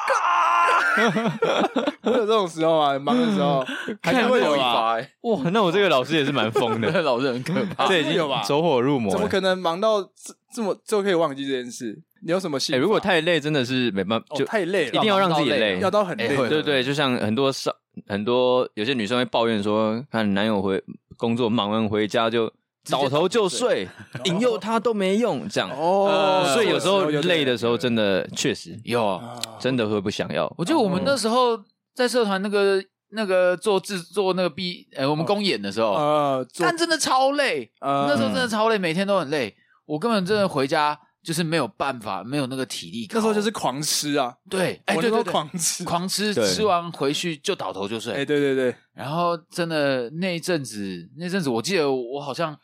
[2.03, 2.99] 会有这种时候吗？
[2.99, 3.65] 忙的时候，
[4.01, 4.97] 还是会有吧？
[5.21, 8.43] 哇，那我这个老师也是蛮疯的，老师很可怕，这已经有吧？
[8.43, 11.97] 走火入魔，怎么可能忙到这这么就可以忘记这件事？
[12.23, 12.75] 你有什么心？
[12.75, 16.35] 哎，如果太累，真的是没办法，就太累了，一定要让自己累，要到很累。
[16.49, 17.71] 对对，就像很多少
[18.07, 20.83] 很多有些女生会抱怨说，看男友回
[21.15, 22.51] 工作忙完回家就
[22.89, 23.87] 倒头就睡，
[24.25, 26.43] 引诱他都没用，这样哦。
[26.53, 29.21] 所以有时候累的时候，真的确实有，
[29.59, 30.51] 真的会不想要。
[30.57, 31.57] 我觉得我们那时候
[31.93, 40.99] 在社团那个那个做制作那个 B，呃，我们公演的时候，呃，但真的超累，那时候真的超累，每天都很累，我根本真的回家。
[41.23, 43.05] 就是没有办法，没有那个体力。
[43.13, 48.13] 那时候就是狂吃啊，对，哎，对对对，狂吃，狂吃，吃完回去就倒头就睡。
[48.13, 48.73] 哎，对对对。
[48.93, 52.57] 然后真的那一阵子，那阵子我记得我好像，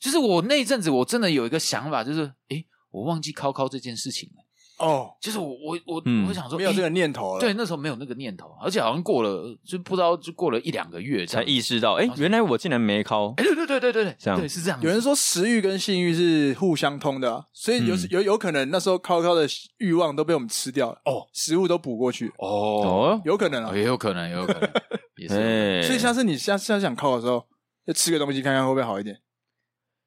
[0.00, 4.44] 就是我那一阵子我真的有一个想法，就是诶，我忘记考考这件事情了。
[4.78, 7.40] 哦，就是我我我嗯我会想说，没有这个念头了。
[7.40, 13.34] 对，那时候没有那个念头，而且好像过了，就不知道就过了一两个月才意识到，哎、原来我竟然没考。
[13.36, 14.80] 哎，对对对对对对，这样对是这样。
[14.80, 19.46] 有人说食欲跟性欲是互相通的、啊，所以有、嗯有有可能那时候考考的
[19.76, 23.76] 欲望都被我们吃掉了，哦，食物都补过去，哦，哦，有可能啊。
[23.76, 24.70] 也有可能，也有可能，
[25.20, 27.44] 也是所以下次你下下次想考的时候，
[27.86, 29.14] 就吃个东西看看会不会好一点，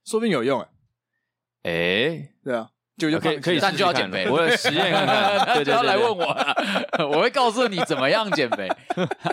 [0.05, 5.55] 说不定有用哎、哎，对啊，就就可以可以但就要减肥我实验看看。
[5.55, 6.55] 对 对对，就要来对问我了，
[7.09, 8.67] 我会告诉你怎么样减肥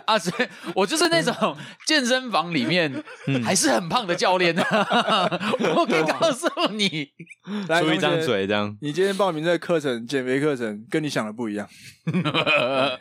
[0.07, 0.17] 啊！
[0.19, 1.57] 所以我就是那种
[1.87, 3.03] 健身房里面
[3.45, 4.57] 还是很胖的教练
[5.77, 7.09] 我可以告诉你，
[7.69, 8.77] 来出一张同学嘴这样。
[8.81, 11.69] 你今天报名这个课程，减肥课程，跟你想的不一样。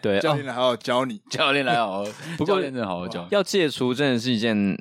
[0.01, 1.21] 对，哦教练来好好教你。
[1.29, 3.27] 教练来好好，不过教练真的好好教。
[3.31, 4.75] 要戒除真的是一件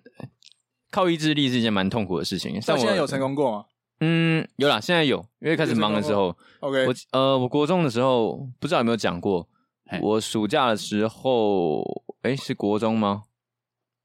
[0.91, 2.55] 靠意志力是一件蛮痛苦的事情。
[2.55, 3.65] 到像我现在有成功过吗
[4.01, 9.49] 嗯，有啦，现在有，因为开始忙的时候，？OK，我呃，我国中的时候不知道有没有讲过，
[10.01, 11.83] 我暑假的时候，
[12.23, 13.25] 诶，是国中吗？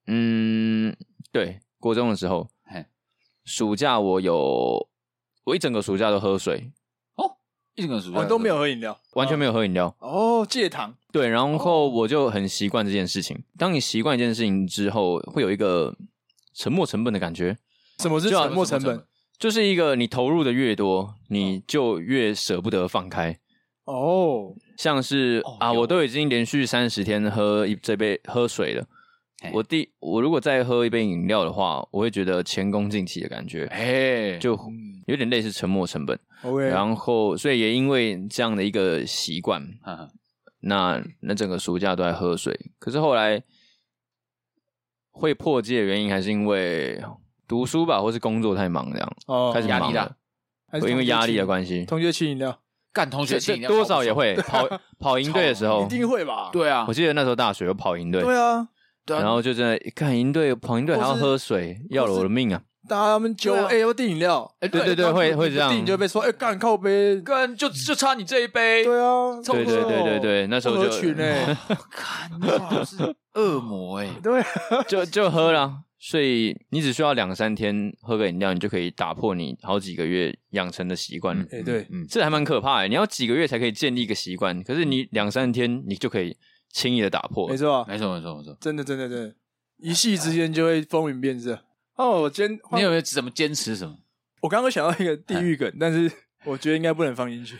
[0.07, 0.95] 嗯，
[1.31, 2.49] 对，国中的时候，
[3.45, 4.89] 暑假我有，
[5.43, 6.71] 我一整个暑假都喝水
[7.15, 7.37] 哦，
[7.75, 8.99] 一整个暑假我都没有喝饮料。
[9.13, 9.95] 完全没有喝饮料。
[9.99, 10.95] 哦，戒糖。
[11.11, 13.43] 对，然后我就很习惯这件事情。
[13.59, 15.95] 当你习惯一件事情之后，会有一个
[16.53, 17.57] 沉没成本的感觉，
[17.99, 19.03] 什么是沉没成本？
[19.39, 23.37] 就是一个你投入的越多，你就越舍不得放开。
[23.85, 28.85] 哦，像是、啊，我都已经连续三十天喝一这杯喝水了。
[29.51, 34.57] 我第我如果再喝一杯饮料的话，我会觉得前功尽弃的感觉，哎，就
[35.05, 36.17] 有点类似沉没成本。
[36.69, 39.61] 然后，所以也因为这样的一个习惯，
[40.61, 42.57] 那那整个暑假都在喝水。
[42.79, 43.43] 可是后来
[45.13, 47.01] 会破戒的原因，还是因为
[47.47, 50.15] 读书吧，或是工作太忙这样，哦，开始压力大了，
[50.69, 51.85] 还是会因为压力的关系。
[51.85, 52.59] 同学请饮料，
[52.91, 54.67] 干同学请饮料多少也会跑
[54.99, 56.49] 跑营队的时候一，定会吧？
[56.51, 58.67] 对啊我，记得那时候大学有跑营队，对啊，
[59.05, 62.61] 对啊然后就真的看营队跑营队还要喝水，要了我的命啊！
[62.87, 64.55] 大家他们揪对啊哎，要不要订饮料？
[64.59, 65.71] 哎对对对，会会这样。
[65.71, 67.19] 订就被说哎，干靠杯。
[67.21, 70.91] 干就就差你这一杯，对啊，臭对对对对对，那时候就。
[71.89, 74.47] 看你真是恶魔哎， 对啊，
[74.87, 81.39] 就就喝了，所以你只需要两三天喝个饮料，你就可以打破你好几个月养成的习惯。
[81.51, 86.35] 哎对，嗯，这还蛮可怕的，你要几个月才可以建立一个习惯，可是你两三天你就可以
[86.71, 87.57] 轻易的打破没。
[87.57, 88.57] 错，没错没错没错。
[88.59, 89.35] 真的真的真的，
[89.79, 91.59] 一夕之间就会风云变色。
[91.95, 93.97] 哦，我今天你有没有怎么坚持什么？
[94.41, 96.11] 我刚刚想到一个地狱梗，但是
[96.43, 97.57] 我觉得应该不能放进去。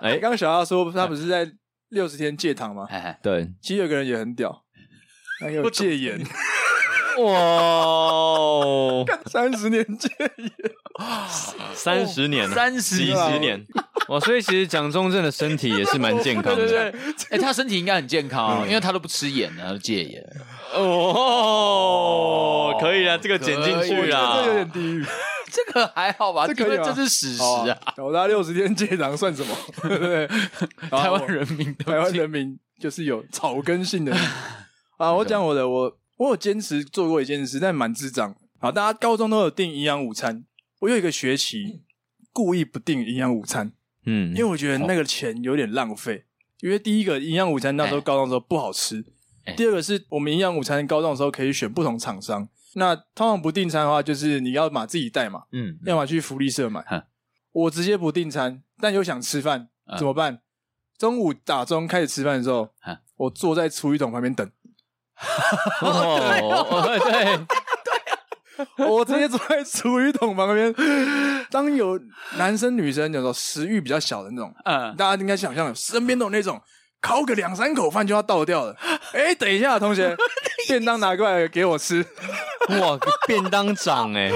[0.00, 0.12] 哎。
[0.18, 1.50] 刚，刚小阿说他不是在
[1.90, 2.86] 六十天戒糖吗？
[3.22, 4.64] 对，其实有个人也很屌，
[5.40, 6.18] 还有戒严，
[7.18, 10.50] 哇，三十年戒烟，
[11.74, 13.64] 三十年了，三十几十年，
[14.08, 14.18] 哇！
[14.20, 16.68] 所以其实蒋中正的身体也是蛮健康的。
[16.68, 16.92] 对，
[17.30, 20.22] 哎，他身体应该很健康哦，因为他都不吃盐，他都戒盐。
[20.74, 21.06] 哦，
[22.80, 24.42] 可以啊，这个剪进去我觉得这有啦。
[24.54, 25.04] 点地狱。
[25.52, 26.48] 这个还好吧？
[26.48, 29.54] 这可以吗因为这是史实啊，老大六十天戒糖算什么？
[29.88, 30.26] 对不对？
[30.90, 34.12] 台湾人民台湾人民就是有草根性的
[34.98, 35.12] 啊！
[35.12, 38.34] 我讲我的，我我有坚持做过一件事，但蛮智障。
[38.58, 40.44] 好，大家高中都有订营养午餐，
[40.80, 41.82] 我有一个学期
[42.32, 43.72] 故意不订营养午餐，
[44.06, 46.24] 嗯因为我觉得那个钱有点浪费。
[46.60, 49.04] 因为第一个营养午餐那时候高中的时候不好吃，
[49.44, 52.48] 哎第二个是我们营养午餐高中的时候可以选不同厂商。
[52.76, 57.02] 那通常不订餐的话，就是你要嘛自己带嘛，嗯，要么去福利社买哼。
[57.52, 60.40] 我直接不订餐，但又想吃饭，嗯怎么办？
[60.96, 64.50] 中午打钟开始吃饭的时候哼，我坐在厨余桶旁边等，
[65.80, 70.74] 哦，对，我直接坐在厨余桶旁边。
[71.50, 72.00] 当有
[72.36, 76.60] 男生女生有时候食欲比较小的那种，嗯，大家应该想象，身边都有那种
[77.00, 78.76] 烤个两三口饭就要倒掉了。
[79.12, 80.16] 哎，等一下，同学，
[80.68, 82.04] 便当拿过来给我吃，
[82.80, 84.30] 哇，便当长哎，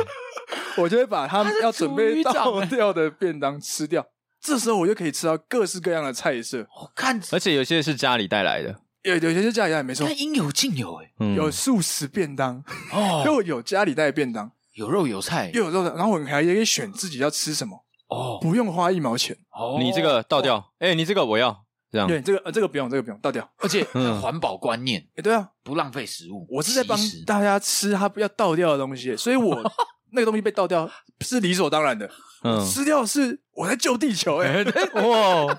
[0.77, 4.07] 我就会把他们要准备倒掉的便当吃掉。
[4.41, 10.07] 这时候我就可以吃到各式各样的菜色，我看而且有些是家里带来的，有有些是家里带，没错。
[10.07, 11.35] 看，应有尽有哎，嗯。
[11.35, 15.51] 有素食便当，哦， 又有家里带的便当， 有肉有菜。
[15.55, 18.39] 又有肉的，然后我们还可以选自己要吃什么，哦。
[18.41, 19.37] 不用花一毛钱。
[19.53, 23.49] 哦，你这个倒掉，哎，你这个我要这样，对，这个呃这个不用，这个不用倒掉。
[23.59, 24.21] 而且嗯。
[24.21, 29.63] 环保观念哎，对啊，不浪费食物，我是在帮大家吃他不要倒掉的东西，所以我
[30.13, 30.91] 那个东西被倒掉
[31.21, 32.11] 是理所当然的，
[32.43, 35.59] 嗯，吃掉是我在救地球哎、哇，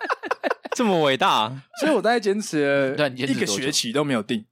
[0.76, 3.64] 这么伟大，所以我大概坚持了一个你坚持多久？
[3.64, 4.46] 学期都没有定，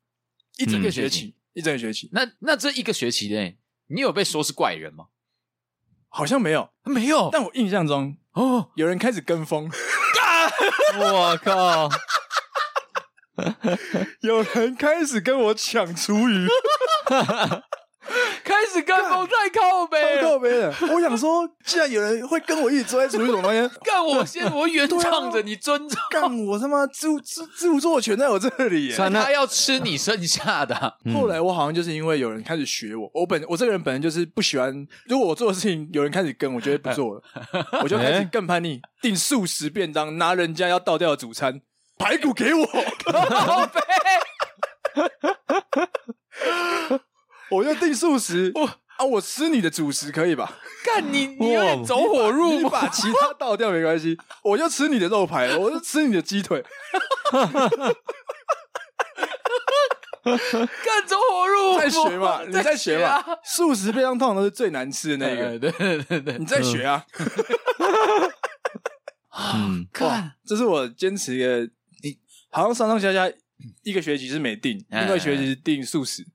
[0.57, 2.09] 一整个嗯学期，一整个学期。
[2.11, 3.57] 那那这一个学期内，
[3.87, 5.07] 你有被说是怪人吗？
[6.09, 9.69] 好像没有，没有，但我印象中哦，有人开始跟风，
[10.99, 11.89] 我靠！
[14.21, 16.47] 有人开始跟我抢厨余，
[18.47, 20.73] 开始跟风太靠北，靠背了。
[20.93, 25.99] 我想说，既然有人会跟我一起坐在厨余桶那边， 干我先，我原创着， 你尊重。
[26.09, 30.97] 干我他妈着着著作权在我这里，他要吃你剩下的。
[31.13, 37.21] 后来我好像就是因为有人开始学我，我本我这个人本来就是不喜欢，如果我做的事情有人开始跟，我就会不做了，
[37.83, 41.61] 我就开始更叛逆，订素食便当，拿人家要倒掉的主餐。
[41.99, 42.65] 排骨给我，
[47.49, 48.51] 我就订素食。
[48.55, 48.65] 我
[48.97, 50.57] 啊，我吃你的主食可以吧？
[50.83, 52.61] 干你，你有点走火入魔。
[52.61, 56.63] 你把其他倒掉没关系，我就吃你的肉排，我就吃你的鸡腿。
[60.23, 62.43] 干走火入魔，在学嘛？
[62.43, 63.23] 你在学嘛？
[63.43, 67.05] 素食便当通常都是最难吃的那个，对对对对，你在学啊？
[69.53, 71.71] 嗯，看，这是我坚持的。
[72.49, 73.31] 好像上上下下
[73.83, 76.25] 一个学期是没定，另外一个学期是订素食，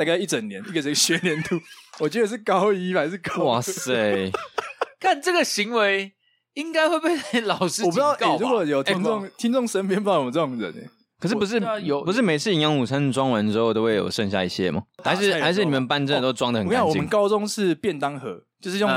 [0.00, 1.60] 大概一整年，一个是学年度，
[2.00, 3.44] 我记得是高一还是高？
[3.44, 4.32] 哇塞！
[4.98, 6.10] 看这个行为
[6.54, 10.88] 应该会被老师我不知道，如果有听众听众身边不知道有这种人哎，
[11.18, 14.84] 可是不是有不是每次营养午餐装完之后都会有剩下一些吗？
[15.04, 16.88] 还是还是你们班真的都装的很干净？
[16.88, 18.44] 我们高中是便当盒。
[18.62, 18.90] 就是用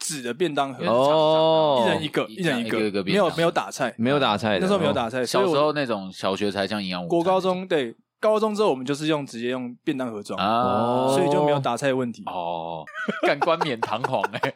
[0.00, 5.24] 纸的便当盒哦，一人一个，一人一个，没有没有打菜，没有打菜，那时候没有打菜。
[5.24, 7.08] 小时候那种小学才像营养午餐。
[7.08, 7.94] 国高中对，
[8.26, 12.22] 高中之后我们就是用直接用便当盒装哦，所以就没有打菜的问题。
[12.26, 12.84] 哦，
[13.22, 14.54] 干冠冕堂皇哎，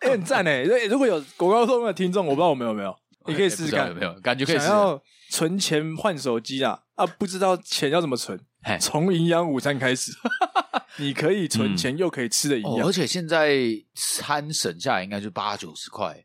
[0.00, 2.94] 哎 很赞哎，如果有国高中的听众，我不知道我们有没有，
[3.26, 8.38] 你可以试试看，有没有感觉可以想要存钱换手机啊啊，不知道钱要怎么存，
[8.80, 10.12] 从营养午餐开始。
[10.98, 13.58] 你可以存钱，又可以吃的一样，而且现在
[13.94, 16.24] 餐省下来应该就八九十块。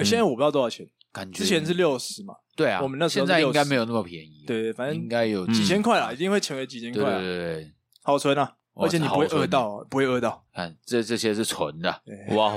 [0.00, 2.34] 现在我不知道多少钱，感觉之前是六十嘛。
[2.54, 4.44] 对啊，我们那时候现在应该没有那么便宜。
[4.46, 7.02] 对，反正应该有几千块啦，一定会成为几千块。
[7.02, 7.72] 对对对，
[8.02, 10.44] 好存啊，而且你不会饿到，不会饿到。
[10.54, 12.02] 看这这些是存的，
[12.36, 12.54] 哇，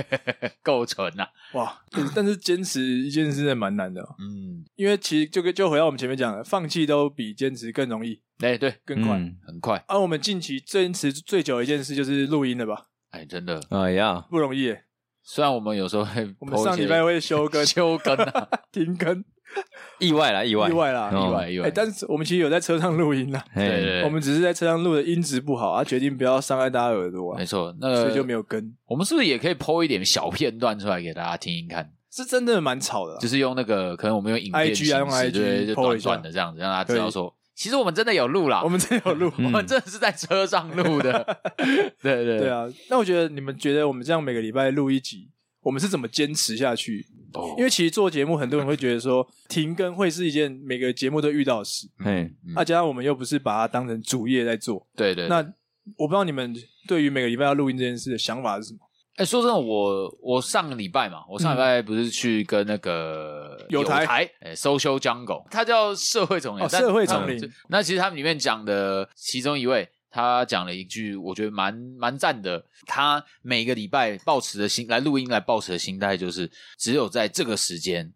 [0.62, 1.26] 够存 呐！
[1.52, 1.82] 哇，
[2.14, 4.02] 但是坚持一件事蛮难的。
[4.18, 8.20] 嗯，因为其实就跟就回到我们前面讲的，放弃都比坚持更容易。
[8.38, 9.84] 哎，对，更快，很快。
[9.88, 12.86] 而我们近期坚持最久的一件事就是录音了吧？
[13.10, 14.74] 哎，真的，哎呀，不容易。
[15.28, 19.24] 虽然我们有时候会，我们上礼拜会休更、 休更啊， 停更，
[19.98, 21.68] 意外啦，意外，意外啦，意外，意外。
[21.68, 27.34] 但是我们其实有在车上录音啦，对对，我们只是在车上录的音质不好，啊，决定不要伤害大家耳朵。
[27.34, 28.72] 没错，那所以就没有更。
[28.86, 31.90] 我们是不是也可以 po 一点小片段出来给大家听一看？
[32.12, 37.34] 是真的蛮吵的，就是用那个，可能我们用影片形式，用 IG 就短短的这样子，让大家知道说。
[37.56, 41.24] 其实我们真的有录啦，我们真的有录， 我们真的是在车上录的。
[42.02, 42.68] 对对对啊！
[42.90, 45.30] 那我觉得你们觉得我们这样每个礼拜录一集，
[45.62, 47.06] 我们是怎么坚持下去？
[47.32, 51.88] 哦，因为其实做节目，很多人会觉得说停更会是一件每个节目都遇到的事。
[52.04, 54.86] 嗯，那加上我们又不是把它当成主业在做。
[54.94, 55.26] 对对。
[55.26, 55.36] 那
[55.96, 56.54] 我不知道你们
[56.86, 58.80] 对于每个礼拜要录音这件事的想法是什么？
[59.16, 67.52] 哎，说真的，我我上个礼拜嘛，我上礼拜不是去跟那个有台哎，Social Jungle，他叫社会丛林，社会丛林。
[67.68, 72.62] 那其实他们里面讲的其中一位，他讲了一句，我觉得蛮蛮赞的。
[72.84, 78.12] 他每个礼拜抱持的心来录音，来抱持的心态就是，只有在这个时间，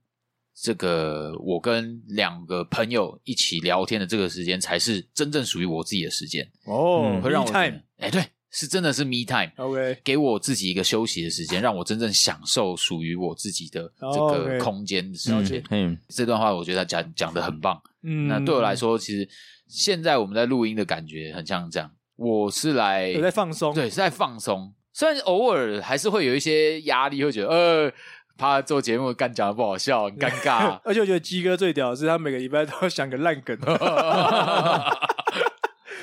[0.54, 6.46] 这个我跟两个朋友一起聊天的这个时间，才是真正属于我自己的时间。
[6.64, 8.22] 哦，会让我哎，对。
[8.50, 15.62] 是真的是 me time，OK，给我自己一个休息的时间，让我真正享受属于我自己的这个空间的时间。
[15.70, 17.80] 嗯，这段话我觉得他讲讲的很棒。
[18.02, 19.28] 嗯，那对我来说，其实
[19.68, 21.90] 现在我们在录音的感觉很像这样。
[22.16, 24.74] 我是来在放松，对，是在放松。
[24.92, 27.92] 虽然偶尔还是会有一些压力，会觉得呃，
[28.36, 30.78] 怕做节目干讲的不好笑，很尴尬。
[30.84, 33.56] 而且我觉得鸡哥最屌的是，他每个礼拜都要想个烂梗。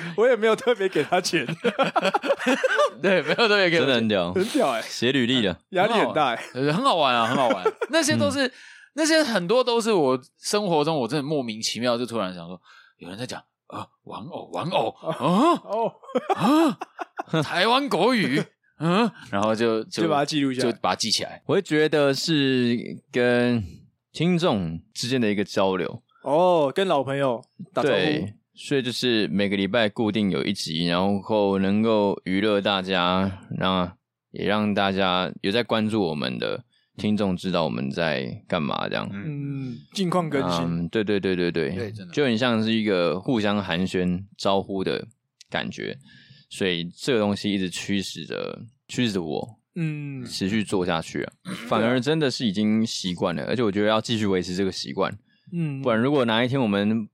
[0.16, 1.46] 我也没有特别给他钱，
[3.02, 7.64] 对，没有特别给他钱，真的很屌，很屌哎，写履历的，压力很大哎，很好玩啊，很好玩。
[7.90, 8.50] 那些都是，
[8.94, 12.60] 那些很多都是我生活中，我真的莫名其妙就突然想说，
[12.98, 15.16] 有人在讲啊，玩偶，玩偶，啊？
[15.64, 15.92] 哦。
[16.34, 18.42] 啊，台湾国语，
[18.78, 21.42] 嗯，然后就就把它记录下来，就把它记起来。
[21.46, 22.76] 我会觉得是
[23.12, 23.62] 跟
[24.12, 26.02] 听众之间的一个交流。
[26.22, 27.42] 哦，跟老朋友
[27.72, 28.28] 打招呼。
[28.60, 33.96] 所以就是每个礼拜固定有一集，然后能够娱乐大家，让
[34.32, 36.64] 也让大家有在关注我们的
[36.96, 39.08] 听众知道我们在干嘛这样。
[39.12, 40.60] 嗯，近况更新。
[40.64, 45.06] 嗯，对对对对对，对，真的就很像是一个互相寒暄招呼的
[45.48, 45.96] 感觉。
[46.50, 51.32] 所以这个东西一直驱使着驱使着我，嗯，持续做下去啊。
[51.68, 55.16] 反而真的是已经习惯了，而且我觉得要继续维持这个习惯。
[55.52, 57.08] 嗯，不然如果哪一天我们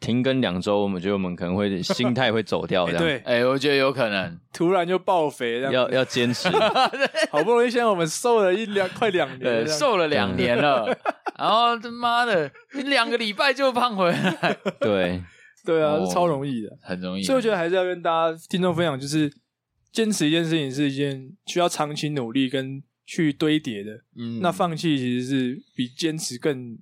[0.00, 3.02] 停更两周，我们觉得我们可能会心态会走掉 这样。
[3.02, 6.48] 对，哎，我觉得有可能突然就爆肥，要要坚持。
[7.30, 10.86] 好不容易现在我们瘦了一两快两年，瘦了两年了，
[11.38, 14.56] 然后他妈的，你两个礼拜就胖回来。
[14.80, 15.22] 对，
[15.64, 17.22] 对啊，是超容易的，很容易。
[17.22, 19.32] 所以我觉得还是要跟大家听众分享，就是
[19.92, 23.92] 坚持一件事情是一件需要长期努力跟去堆叠的。
[24.16, 26.78] 嗯，那放弃其实是比坚持更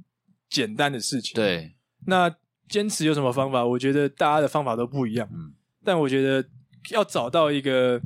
[0.48, 1.34] 简单的事情。
[1.34, 1.74] 对，
[2.06, 2.34] 那。
[2.68, 3.64] 坚持有什么方法？
[3.64, 5.28] 我觉得大家的方法都不一样。
[5.32, 5.52] 嗯，
[5.84, 6.46] 但我觉得
[6.90, 8.00] 要找到一个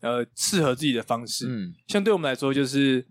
[0.00, 1.46] 呃适合自己的方式。
[1.48, 3.06] 嗯，像对我们来说，就是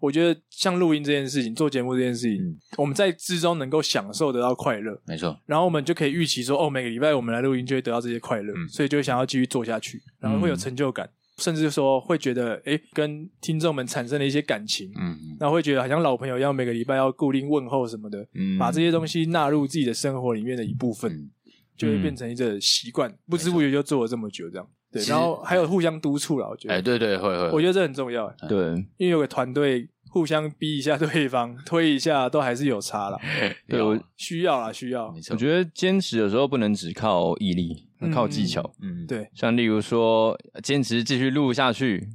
[0.00, 5.00] 我觉得像录音这件事情，做节目这件事情，嗯、我们在之中能够享受得到快乐。
[5.06, 5.40] 没错。
[5.46, 11.06] 然后我们就可以预期说，哦，每个礼拜我们来录音就会得到这些快乐，嗯、所以就会想要继续做下去，然后会有成就感。
[11.06, 21.30] 嗯甚至说会觉得，哎，跟听众们产生了一些感情，嗯，然后会觉得好像老朋友一样，每个礼拜要固定问候什么的，嗯，把这些东西纳入自己的生活里面的一部分，嗯、
[21.76, 28.58] 就会变成一个习惯，嗯、不知不觉就做了这么久，这样，对，然后还有互相督促了，我觉得，哎，对对，会会，我觉得这很重要，对，
[28.96, 33.18] 因为有个团队互相逼一下对方，推一下，都还是有差啦，
[33.66, 37.88] 对，我需要啦，需要，我觉得坚持有时候不能只靠毅力。
[38.12, 42.08] 靠技巧，嗯，对，像例如说，坚持继续录下去，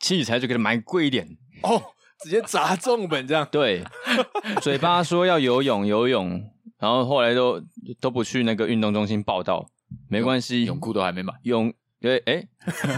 [0.00, 1.36] 器材就给他买贵一点。
[1.62, 1.82] 哦，
[2.22, 3.46] 直接砸重本这样。
[3.52, 3.82] 对，
[4.60, 7.62] 嘴巴说要游泳，游泳，然后后来都
[8.00, 9.68] 都不去那个运动中心报道，
[10.08, 12.46] 没关系，泳裤都还没买，泳，对，哎，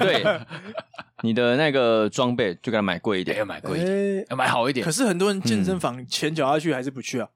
[0.00, 0.24] 对，
[1.22, 4.84] 你的那个装备就给他买贵一点，要买贵一点，要买好一点。
[4.84, 7.28] 可是很多人健身房钱缴下去还是不去啊。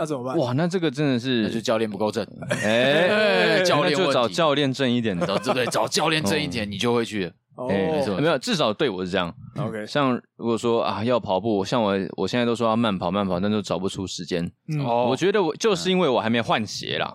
[0.00, 0.34] 那怎么办？
[0.38, 2.26] 哇，那这个真的是，就教练不够正。
[2.64, 7.30] 哎， 教练就找教练正一点的， 对对，找教练正一点，你就会去。
[7.56, 9.30] 哦，没有，至少对我是这样。
[9.58, 14.50] OK，像如果说啊要跑步，像我我现在都说要慢跑慢跑，但都找不出时间。
[14.82, 17.14] 哦，我觉得我就是因为我还没换鞋啦。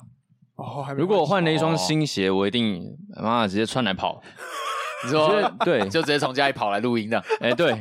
[0.58, 4.22] 哦，如果我换了一双新鞋，我一定妈直接穿来跑。
[5.04, 7.20] 你说对，就直接从家里跑来录音的。
[7.40, 7.72] 哎，对，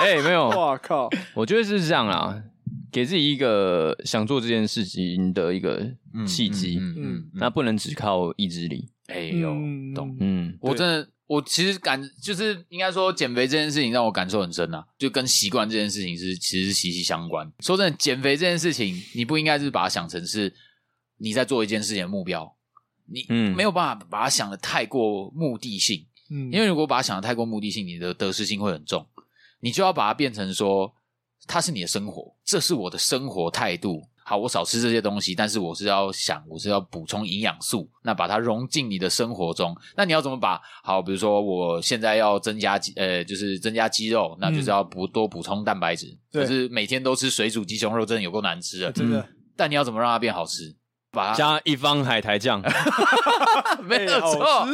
[0.00, 0.48] 哎，没有。
[0.48, 2.42] 哇靠，我觉得是这样啦。
[2.90, 5.94] 给自己一个想做这件事情的一个
[6.26, 8.88] 契机，嗯，嗯嗯嗯，那不能只靠意志力。
[9.06, 9.50] 哎呦，
[9.94, 17.50] 懂，嗯，我真的，我其实感就是应该说，减肥这件事情让我感受很深啊，就跟习惯这件事情是其实是息息相关。
[17.60, 20.54] 说真的，减肥这件事情，你不应该是把它想成是
[21.18, 22.56] 你在做一件事情的目标，
[23.06, 29.06] 你没有办法把它想的太过目的性，嗯，因为如果把它想的太过目的性，你的得失心会很重，
[29.60, 30.94] 你就要把它变成说。
[31.48, 34.02] 它是你的生活，这是我的生活态度。
[34.24, 39.74] 好，我少吃这些东西，但是我是要想，我是要补充营养素，那把它融进你的生活中。
[39.96, 40.60] 那你要怎么把？
[40.84, 46.14] 好，比如说我现在要增加肌，呃，就是增加肌肉，那就是要补多补充蛋白质。
[46.30, 49.26] 可是每天都吃水煮鸡胸肉，真的有够难吃的，真的。
[49.56, 50.76] 但你要怎么让它变好吃？
[51.18, 51.34] 把它。
[51.34, 52.62] 加一方海苔酱，
[53.82, 54.66] 没有错，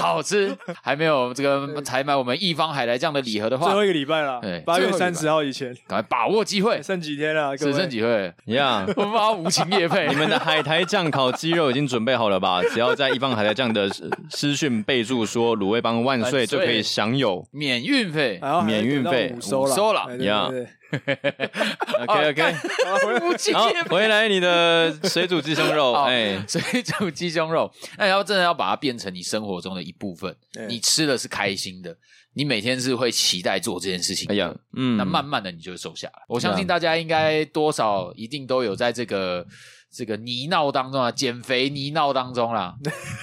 [0.00, 0.56] 好吃。
[0.82, 7.56] 还没有这个采买我们一方海苔酱的礼盒的话，最后一个礼拜了，对，八月三十号以前，赶快把握机会，剩几天了？
[7.56, 8.32] 只剩几会？
[8.46, 10.08] 一样， 我们把无情夜配。
[10.08, 12.62] 你们的海苔酱烤鸡肉已经准备好了吧？
[12.72, 13.88] 只要在一方海苔酱的
[14.30, 17.46] 私讯备注说“卤味帮万岁”，就可以享有。
[17.50, 20.52] 免运费，免运费，收了，收了，一样。
[22.06, 22.52] OK OK，
[23.54, 30.34] 好，回来你的 水煮鸡胸肉，哎，水煮鸡胸肉，那要真的要把它变成你生活中的一部分，
[30.68, 31.96] 你吃的是开心的，
[32.34, 36.22] 你每天是会期待做这件事情，哎呀，嗯，那慢慢的你就会瘦下来。
[36.28, 39.44] 我相信大家应该多少一定都有在这个
[39.90, 42.74] 这个泥淖当中啊，减肥泥淖当中啦，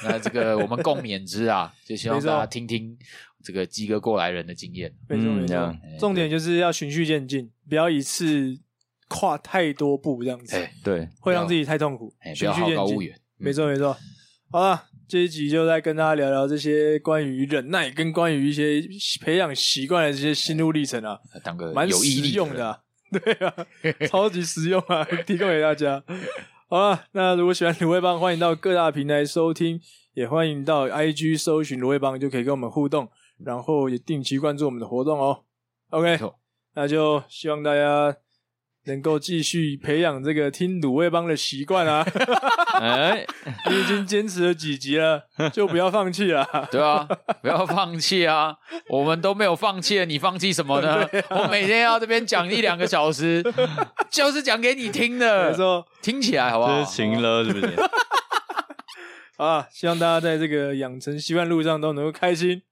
[0.03, 2.97] 那这个我们共勉之啊，就希望大家听听。
[3.43, 5.75] 这个鸡哥过来人的经验，没错没错。
[5.99, 8.57] 重点就是要循序渐进，不要一次
[9.07, 12.13] 跨太多步，这样子，对，会让自己太痛苦。
[12.35, 13.19] 循序渐进，好高骛远。
[13.37, 13.97] 没错没错。
[14.51, 18.81] 好了，这一集就再跟大家聊聊这些关于忍耐跟关于一些
[19.21, 22.81] 培养习惯的这些心路历程啊，当个蛮实用的，
[23.11, 23.53] 对啊，
[24.09, 26.03] 超级实用啊， 提供给大家。
[26.67, 29.79] 好了，那如果喜欢鲁味帮，欢迎到各大平台收听，
[30.13, 33.09] 也欢迎到 IG 搜寻鲁味帮，就可以跟我们互动。
[33.45, 35.43] 然后也定期关注我们的活动哦。
[35.89, 36.19] OK，
[36.75, 38.15] 那就希望大家
[38.85, 42.05] 能够继续培养这个听鲁味帮的习惯啊。
[42.81, 43.25] 哎，
[43.69, 45.23] 你已经坚持了几集了，
[45.53, 46.47] 就不要放弃了。
[46.71, 47.07] 对啊，
[47.41, 48.55] 不要放弃啊！
[48.89, 51.07] 我们都没有放弃，你放弃什么呢？
[51.29, 53.43] 我每天要这边讲一两个小时，
[54.09, 55.51] 就是讲给你听的。
[55.51, 56.79] 没错，听起来好不好？
[56.79, 57.75] 这是情了，是不是？
[59.37, 62.63] 啊，希望大家在这个养成习惯路上都能够开心。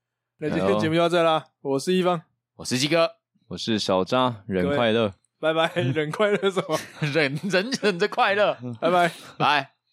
[0.41, 2.21] 那今天节目就到这啦，我是一方，
[2.55, 3.11] 我是鸡哥，
[3.49, 6.79] 我是小渣，人快乐，拜拜， 人快乐什么？
[7.01, 9.71] 忍忍忍着快乐，拜拜，拜。